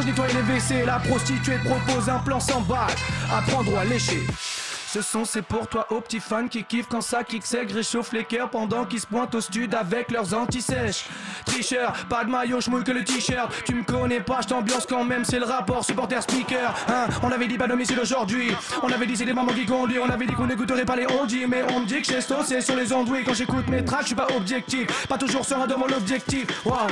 [0.00, 2.90] Je nettoie les WC, la prostituée propose un plan sans balle.
[3.32, 4.26] À prendre ou à lécher.
[4.86, 7.72] Ce son c'est pour toi aux petits fans qui kiffent quand ça kick sec.
[7.72, 11.06] Réchauffe les cœurs pendant qu'ils se pointent au stud avec leurs anti-sèches.
[11.46, 13.50] Tricheur, pas de maillot, j'mouille que le t-shirt.
[13.64, 16.74] Tu me connais pas, j't'ambiance quand même, c'est le rapport supporter speaker.
[16.88, 18.52] Hein, On avait dit pas domicile aujourd'hui.
[18.82, 20.00] On avait dit c'est des mamans qui conduisent.
[20.04, 22.20] On avait dit qu'on n'écouterait pas les on dit Mais on me dit que chez
[22.20, 25.06] c'est sur les ondouilles Quand j'écoute mes tracks, j'suis pas objectif.
[25.06, 26.46] Pas toujours serein devant l'objectif.
[26.66, 26.88] Wow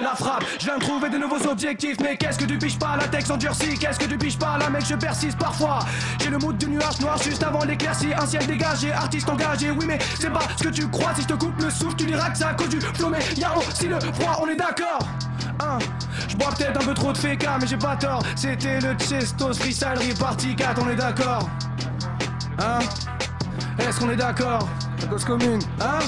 [0.00, 2.96] la frappe, je viens de trouver de nouveaux objectifs Mais qu'est-ce que tu piches pas,
[3.00, 5.80] la texte endurcie Qu'est-ce que tu piches pas, la mec je persiste parfois.
[6.22, 8.12] J'ai le mood du nuage noir juste avant l'éclaircie.
[8.14, 11.14] Un ciel dégagé, artiste engagé Oui mais c'est pas ce que tu crois.
[11.14, 13.20] Si je te coupe le souffle, tu diras que c'est à cause du flot Mais
[13.36, 14.98] y'a aussi le froid, on est d'accord.
[15.60, 15.78] Hein,
[16.28, 18.22] je bois peut-être un peu trop de féca mais j'ai pas tort.
[18.36, 21.48] C'était le Chestos Freestylery Party 4, on est d'accord.
[22.58, 22.78] Hein
[23.78, 24.68] Est-ce qu'on est d'accord?
[25.00, 25.98] La cause commune, hein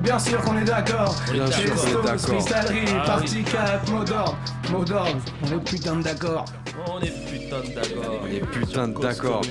[0.00, 1.14] Bien sûr qu'on est d'accord.
[1.30, 2.18] Bien sûr qu'on est d'accord.
[2.18, 4.38] Freestylery, Ah partie 4, mot d'ordre.
[4.70, 6.44] Mot d'ordre, on est putain de d'accord.
[6.86, 8.26] On est putain de d'accord.
[8.32, 9.42] Et putain de d'accord.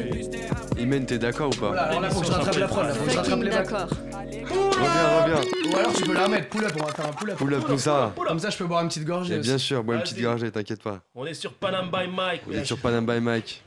[0.80, 3.06] Imen, t'es d'accord ou pas Voilà, alors là, faut que je rattrape la prod, faut
[3.06, 3.88] que je rattrape les d'accord.
[4.22, 5.72] Reviens, reviens.
[5.72, 7.38] Ou alors tu peux la remettre, pull up, on va faire un pull up.
[7.38, 8.14] Pull up Moussa.
[8.28, 9.36] Comme ça, je peux boire une petite gorgée.
[9.36, 9.50] Et aussi.
[9.50, 11.00] bien sûr, bois une petite gorgée, t'inquiète pas.
[11.14, 12.42] On est sur Panam by Mike.
[12.50, 13.64] On est sur Panam by Mike.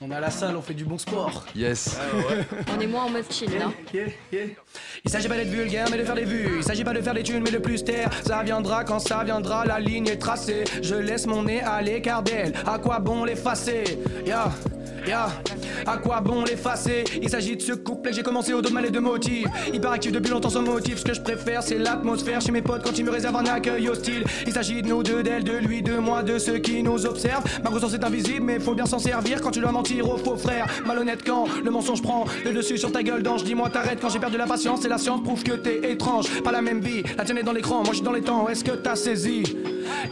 [0.00, 1.44] On est à la salle, on fait du bon sport.
[1.54, 1.98] Yes.
[2.00, 2.44] Ah ouais.
[2.76, 3.70] On est moins en mode chill là.
[3.92, 4.42] Yeah, yeah.
[5.04, 6.56] Il s'agit pas d'être vulgaire mais de faire des vues.
[6.58, 9.22] Il s'agit pas de faire des thunes mais de plus taire Ça viendra quand ça
[9.24, 10.64] viendra la ligne est tracée.
[10.82, 12.52] Je laisse mon nez à l'écart d'elle.
[12.66, 13.84] À quoi bon l'effacer?
[14.26, 14.50] Ya
[15.06, 15.28] Ya,
[15.86, 17.04] à quoi bon l'effacer?
[17.20, 19.46] Il s'agit de ce couplet que j'ai commencé au dos de mal et de motifs
[19.70, 20.96] Hyperactif depuis longtemps sans motif.
[20.98, 22.40] Ce que je préfère c'est l'atmosphère.
[22.40, 24.24] Chez mes potes quand ils me réservent un accueil hostile.
[24.46, 27.44] Il s'agit de nous deux, d'elle, de lui, de moi, de ceux qui nous observent.
[27.62, 29.42] Ma conscience est invisible mais faut bien s'en servir.
[29.42, 32.90] Quand tu dois mentir aux faux frères Malhonnête quand le mensonge prend le dessus sur
[32.90, 33.44] ta gueule d'ange.
[33.44, 34.84] Dis-moi t'arrêtes quand j'ai perdu la patience.
[34.84, 36.26] Et la science prouve que t'es étrange.
[36.42, 38.64] Pas la même vie, la tienne est dans l'écran, moi je dans les temps, est-ce
[38.64, 39.44] que t'as saisi?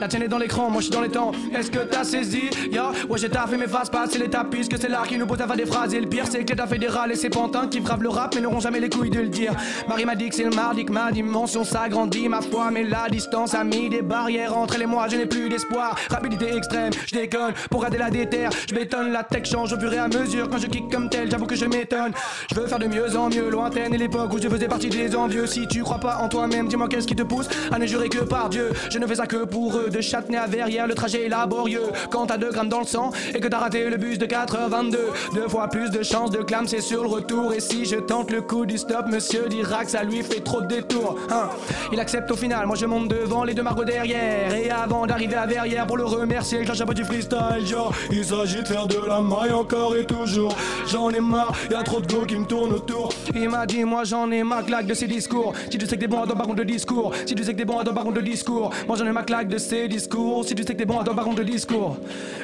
[0.00, 2.50] La tienne est dans l'écran, moi je suis dans les temps, est-ce que t'as saisi?
[2.70, 5.46] Ya, ouais j'ai taffé mes faces passer l'étape puisque c'est l'art qui nous pose à
[5.46, 8.02] faire des phrases Et le pire c'est que l'état fédéral et ses pantins qui frappent
[8.02, 9.52] le rap mais n'auront jamais les couilles de le dire.
[9.88, 13.08] Marie m'a dit que c'est le mardi que ma dimension s'agrandit Ma foi mais la
[13.08, 16.92] distance a mis des barrières entre elle et moi Je n'ai plus d'espoir, rapidité extrême,
[17.06, 20.08] je déconne Pour garder la déterre, je m'étonne La tech change au fur et à
[20.08, 20.48] mesure.
[20.48, 22.12] Quand je kick comme tel J'avoue que je m'étonne,
[22.50, 25.14] je veux faire de mieux en mieux Lointaine est l'époque où je faisais partie des
[25.14, 25.46] envieux.
[25.46, 28.18] Si tu crois pas en toi-même, dis-moi qu'est-ce qui te pousse À ne jurer que
[28.18, 31.26] par Dieu, je ne fais ça que pour eux De Châtenay à Verrières, le trajet
[31.26, 31.90] est laborieux.
[32.10, 34.96] Quand t'as 2 grammes dans le sang et que t'as raté le bus de 4h22
[35.34, 37.52] Deux fois plus de chances de clam, c'est sur le retour.
[37.52, 40.60] Et si je tente le coup du stop, monsieur dira que ça lui fait trop
[40.60, 41.48] de détours hein.
[41.92, 44.54] Il accepte au final, moi je monte devant, les deux margots derrière.
[44.54, 48.62] Et avant d'arriver à Verrières pour le remercier, je chapeau du freestyle genre Il s'agit
[48.62, 50.54] de faire de la maille encore et toujours.
[50.90, 53.10] J'en ai marre, y'a trop de go qui me tournent autour.
[53.34, 55.52] Il m'a dit moi j'en ai ma claque de ces discours.
[55.70, 57.12] Si tu sais que t'es bon à par contre de discours.
[57.26, 58.70] Si tu sais que t'es bon à par contre de discours.
[58.86, 60.44] Moi j'en ai ma claque de ces discours.
[60.46, 61.98] Si tu sais que t'es bon par contre de discours.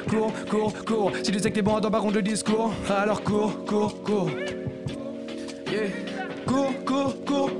[0.07, 1.11] Cours, cours, cours.
[1.23, 2.71] Si tu sais que t'es bon par contre de discours.
[2.87, 4.29] Alors cours, cours, cours.
[5.71, 5.89] Yeah.
[6.45, 7.51] Cours, cours, cours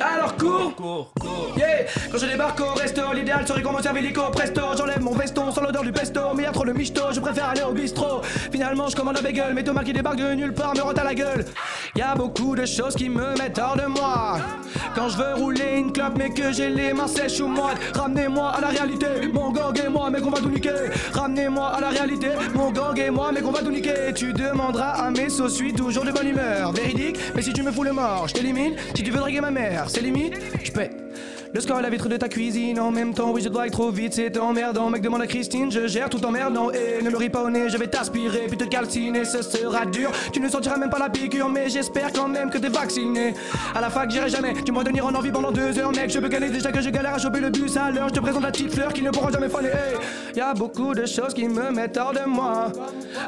[0.00, 1.52] alors cours, Cours, cours.
[1.56, 1.84] Yeah.
[2.10, 4.60] Quand je débarque au resto, l'idéal serait qu'on me serve illico presto.
[4.76, 7.62] J'enlève mon veston sans l'odeur du pesto Mais y'a trop le michto, je préfère aller
[7.62, 8.22] au bistrot.
[8.50, 11.04] Finalement je commande un bagel Mais Thomas qui débarque de nulle part me rote à
[11.04, 11.44] la gueule.
[11.96, 14.38] Y'a beaucoup de choses qui me mettent hors de moi.
[14.94, 18.50] Quand je veux rouler une clope mais que j'ai les mains sèches ou moites Ramenez-moi
[18.50, 20.70] à la réalité, mon gang et moi mais qu'on va tout niquer.
[21.12, 24.12] Ramenez-moi à la réalité, mon gang et moi mais qu'on va tout niquer.
[24.14, 26.72] Tu demanderas à mes sauces, suis toujours de bonne humeur.
[26.72, 29.50] Véridique, mais si tu me fous le mort, je t'élimine Si tu veux draguer ma
[29.50, 30.92] mère, c'est limite, je pète
[31.52, 33.72] Le score à la vitre de ta cuisine en même temps, oui je dois être
[33.72, 34.88] trop vite, c'est emmerdant.
[34.88, 36.70] Mec demande à Christine, je gère tout emmerdant.
[36.70, 39.84] Et ne me ris pas au nez, je vais t'aspirer, puis te calciner, ce sera
[39.84, 40.12] dur.
[40.32, 43.34] Tu ne sentiras même pas la piqûre, mais j'espère quand même que t'es vacciné.
[43.74, 46.10] À la fac, j'irai jamais, tu m'en tenir en envie pendant deux heures, mec.
[46.10, 48.08] Je peux gagner déjà que je galère à choper le bus à l'heure.
[48.08, 49.70] Je te présente la petite fleur qui ne pourra jamais faner.
[49.70, 52.70] Hey, y a beaucoup de choses qui me mettent hors de moi.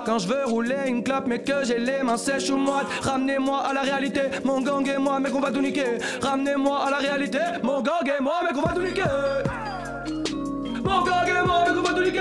[0.07, 3.67] Quand je veux rouler une clope, mais que j'ai les mains sèches ou moites, ramenez-moi
[3.67, 4.21] à la réalité.
[4.45, 5.99] Mon gang et moi, mec, on va tout niquer.
[6.21, 7.41] Ramenez-moi à la réalité.
[7.65, 9.03] Mon gang et moi, mec, on va tout niquer.
[10.85, 12.21] Mon gang et moi, mec, on va tout niquer.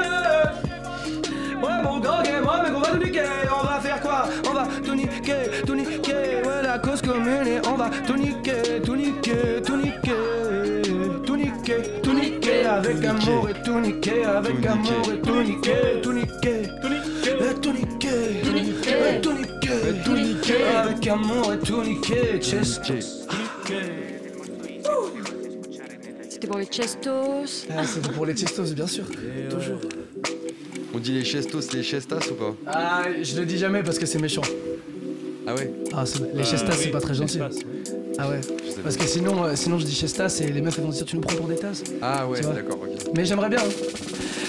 [1.61, 3.23] Ouais, mon gang et moi, mec, on va tout niquer.
[3.51, 4.25] On va faire quoi?
[4.49, 6.41] On va tout niquer, tout niquer.
[6.45, 10.81] Ouais, la cause commune et on va tout niquer, tout niquer, tout niquer.
[11.25, 12.65] Tout niquer, tout niquer.
[12.65, 14.25] Avec amour et tout niquer.
[14.25, 16.69] Avec amour et tout niquer, tout niquer.
[16.81, 18.41] Tout niquer, tout niquer.
[18.43, 20.03] Tout niquer, tout niquer.
[20.03, 20.63] Tout niquer.
[20.83, 22.39] Avec amour et tout niquer.
[22.41, 23.20] Chest.
[26.41, 27.67] C'était pour les Chestos.
[27.69, 29.03] Ah, C'était pour les Chestos, bien sûr.
[29.51, 29.77] Toujours.
[30.91, 32.55] On dit les chestos, les chestas ou pas?
[32.65, 34.41] Ah, je le dis jamais parce que c'est méchant.
[35.45, 35.71] Ah ouais?
[35.93, 37.39] Ah, c'est- les chestas, c'est pas très gentil.
[38.17, 38.41] Ah ouais.
[38.83, 41.15] Parce que sinon, euh, sinon je dis chestas et les meufs elles vont dire tu
[41.15, 41.83] nous prends pour des tasses.
[42.01, 43.11] Ah ouais, d'accord, ok.
[43.15, 43.61] Mais j'aimerais bien.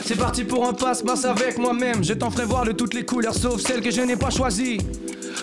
[0.05, 2.03] C'est parti pour un passe-passe avec moi-même.
[2.03, 4.79] Je t'en ferai voir de toutes les couleurs, sauf celles que je n'ai pas choisies.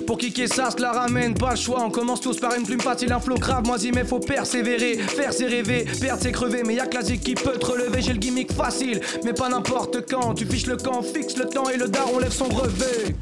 [0.10, 1.84] Pour kicker ça, se la ramène, pas le choix.
[1.84, 4.98] On commence tous par une plume facile, un flow grave, moisi, mais faut persévérer.
[4.98, 6.64] Faire c'est rêver, perdre c'est crever.
[6.66, 8.02] Mais y'a que qui peut te relever.
[8.02, 10.34] J'ai le gimmick facile, mais pas n'importe quand.
[10.34, 13.14] Tu fiches le camp, fixe le temps et le daron lève son brevet.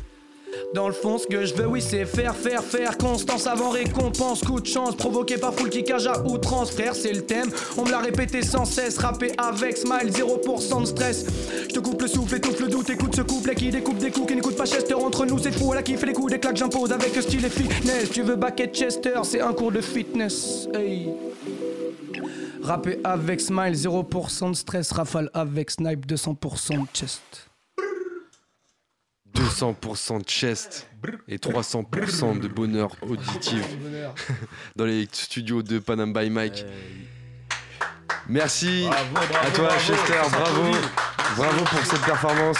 [0.74, 2.98] Dans le fond, ce que je veux, oui, c'est faire, faire, faire.
[2.98, 4.95] Constance avant récompense, coup de chance.
[4.95, 7.50] Provoqué par full kickage à outrance, frère, c'est le thème.
[7.78, 8.98] On me l'a répété sans cesse.
[8.98, 11.26] Rapper avec smile, 0% de stress.
[11.64, 12.89] Je te coupe le souffle, étouffe le doute.
[12.89, 14.93] Écoute ce couplet qui découpe des coups, qui n'écoute pas Chester.
[14.93, 17.45] Entre nous, c'est fou, elle a qui fait les coups, des claques, j'impose avec style
[17.45, 18.10] et fitness.
[18.12, 20.68] Tu veux baquet Chester, c'est un cours de fitness.
[20.74, 21.10] Hey.
[22.62, 24.91] Rapper avec smile, 0% de stress.
[24.91, 27.47] Rafale avec snipe, 200% de chest.
[29.38, 30.90] 200% de chest
[31.28, 33.64] et 300% de bonheur auditif
[34.76, 36.66] dans les studios de Panam by Mike.
[38.30, 40.63] Merci à toi Chester, bravo,
[41.38, 42.57] bravo pour cette performance.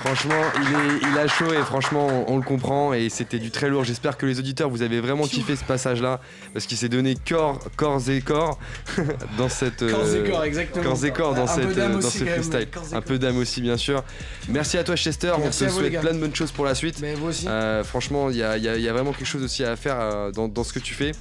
[0.00, 0.62] Franchement, il,
[1.06, 3.84] est, il a chaud et franchement, on, on le comprend et c'était du très lourd.
[3.84, 6.20] J'espère que les auditeurs, vous avez vraiment kiffé ce passage-là
[6.52, 8.58] parce qu'il s'est donné corps, corps et corps
[9.38, 10.82] dans cette Corps et corps, exactement.
[10.84, 12.68] corps et corps dans, cette, dans ce freestyle.
[12.92, 14.02] Un peu d'âme aussi, bien sûr.
[14.48, 16.98] Merci à toi Chester, Merci on te souhaite plein de bonnes choses pour la suite.
[17.00, 17.46] Mais vous aussi.
[17.46, 19.62] Euh, franchement, il y a, il y a- il y a vraiment quelque chose aussi
[19.64, 21.12] à faire euh, dans, dans ce que tu fais.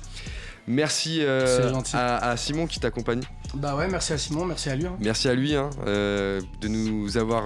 [0.72, 3.22] Merci euh, à, à Simon qui t'accompagne.
[3.56, 4.86] Bah ouais, merci à Simon, merci à lui.
[4.86, 4.96] hein.
[5.00, 7.44] Merci à lui hein, euh, de nous avoir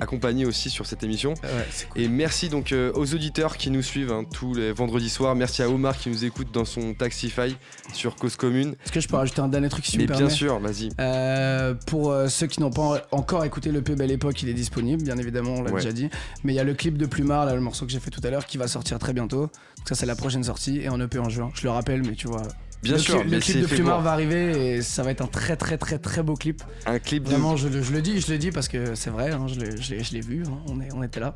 [0.00, 1.34] accompagnés aussi sur cette émission.
[1.42, 1.48] Ouais,
[1.92, 2.02] cool.
[2.02, 5.34] Et merci donc euh, aux auditeurs qui nous suivent hein, tous les vendredis soirs.
[5.34, 7.56] Merci à Omar qui nous écoute dans son Taxify
[7.92, 8.74] sur Cause Commune.
[8.84, 10.32] Est-ce que je peux rajouter un dernier truc si tu Mais bien permets?
[10.32, 10.88] sûr, vas-y.
[11.00, 12.82] Euh, pour euh, ceux qui n'ont pas
[13.12, 15.80] en- encore écouté le P Belle Époque, il est disponible, bien évidemment, on l'a Ouais.
[15.80, 16.08] déjà dit.
[16.42, 18.20] Mais il y a le clip de Plumard, là, le morceau que j'ai fait tout
[18.24, 19.42] à l'heure, qui va sortir très bientôt.
[19.42, 21.50] Donc ça, c'est la prochaine sortie et en EP en juin.
[21.54, 22.42] Je le rappelle, mais tu vois.
[22.84, 25.20] Bien le sûr, clip, mais le clip de Plumard va arriver et ça va être
[25.22, 26.62] un très très très très beau clip.
[26.86, 29.10] Un clip de Vraiment, je, le- je le dis, je le dis parce que c'est
[29.10, 31.34] vrai, hein, je l'ai- vu, hein, on, est, on était là.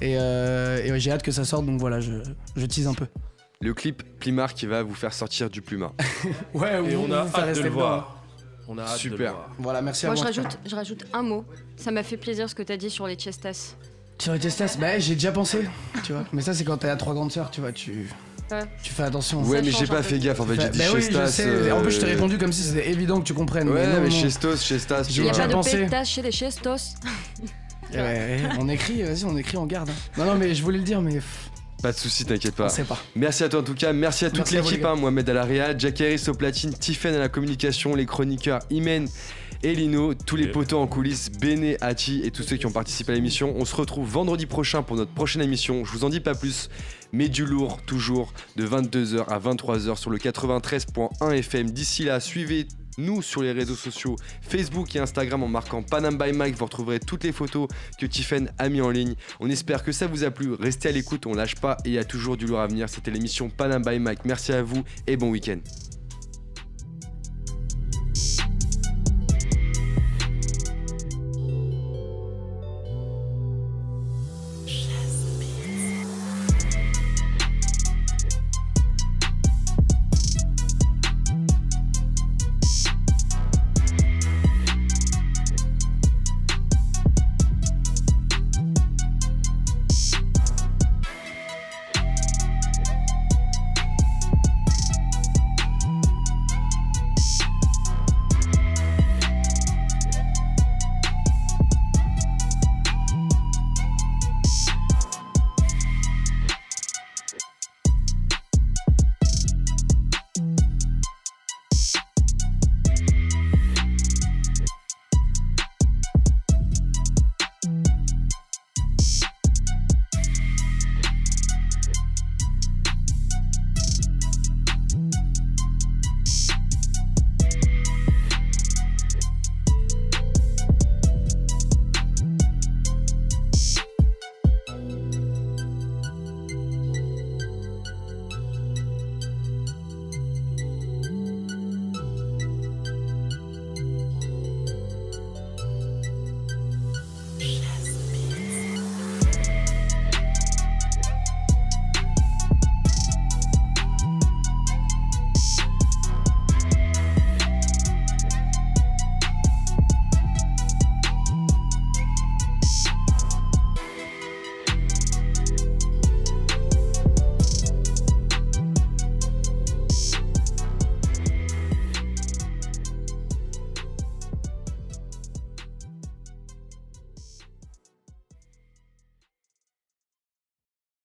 [0.00, 2.12] Et, euh, et ouais, j'ai hâte que ça sorte, donc voilà, je,
[2.56, 3.06] je tease un peu.
[3.60, 5.92] le clip Plumard qui va vous faire sortir du Plumard.
[6.54, 8.16] Ouais, Et on a hâte de le voir.
[8.68, 9.32] On a hâte de le Super.
[9.32, 9.50] voir.
[9.58, 11.44] Voilà, merci Moi, à je rajoute, je rajoute un mot.
[11.76, 13.74] Ça m'a fait plaisir ce que tu as dit sur les Chestas.
[14.18, 15.66] Sur les testas, bah j'ai déjà pensé,
[16.04, 16.24] tu vois.
[16.32, 18.06] Mais ça, c'est quand t'as trois grandes sœurs, tu vois, tu,
[18.50, 18.62] Ouais.
[18.82, 19.42] tu fais attention.
[19.42, 20.02] Ouais, mais j'ai un pas peu.
[20.02, 21.26] fait gaffe en fait, Bah, j'ai dit bah oui, je Chestas.
[21.28, 21.70] sais.
[21.72, 23.68] En plus, je t'ai euh, répondu comme si c'était évident que tu comprennes.
[23.68, 24.10] Ouais, non, mais non.
[24.10, 25.42] Chestos, Chestas, tu J'ai Il n'y a vois.
[25.42, 25.86] pas de pensé.
[26.04, 26.94] chez les Chestos.
[27.92, 29.90] Eh ouais, ouais, on écrit, vas-y, on écrit, on garde.
[30.16, 31.50] Non, non, mais je voulais le dire, mais pff,
[31.82, 32.68] Pas de soucis, t'inquiète on pas.
[32.68, 32.98] sait pas.
[33.16, 34.92] Merci à toi en tout cas, merci à toute Merci à vous, l'équipe, les gars.
[34.92, 39.08] hein, Mohamed Alaria, Jack Harris au platine, Tiffen à la communication, les chroniqueurs Imen
[39.62, 43.12] et Lino, tous les potos en coulisses, Bene, Hachi et tous ceux qui ont participé
[43.12, 43.54] à l'émission.
[43.56, 45.84] On se retrouve vendredi prochain pour notre prochaine émission.
[45.84, 46.70] Je vous en dis pas plus,
[47.12, 51.70] mais du lourd toujours de 22h à 23h sur le 93.1 FM.
[51.70, 56.32] D'ici là, suivez nous sur les réseaux sociaux Facebook et Instagram en marquant Panam by
[56.32, 56.56] Mike.
[56.56, 59.14] Vous retrouverez toutes les photos que Tiffen a mis en ligne.
[59.40, 60.54] On espère que ça vous a plu.
[60.54, 62.88] Restez à l'écoute, on lâche pas et il y a toujours du lourd à venir.
[62.88, 64.24] C'était l'émission Panam by Mike.
[64.24, 65.58] Merci à vous et bon week-end.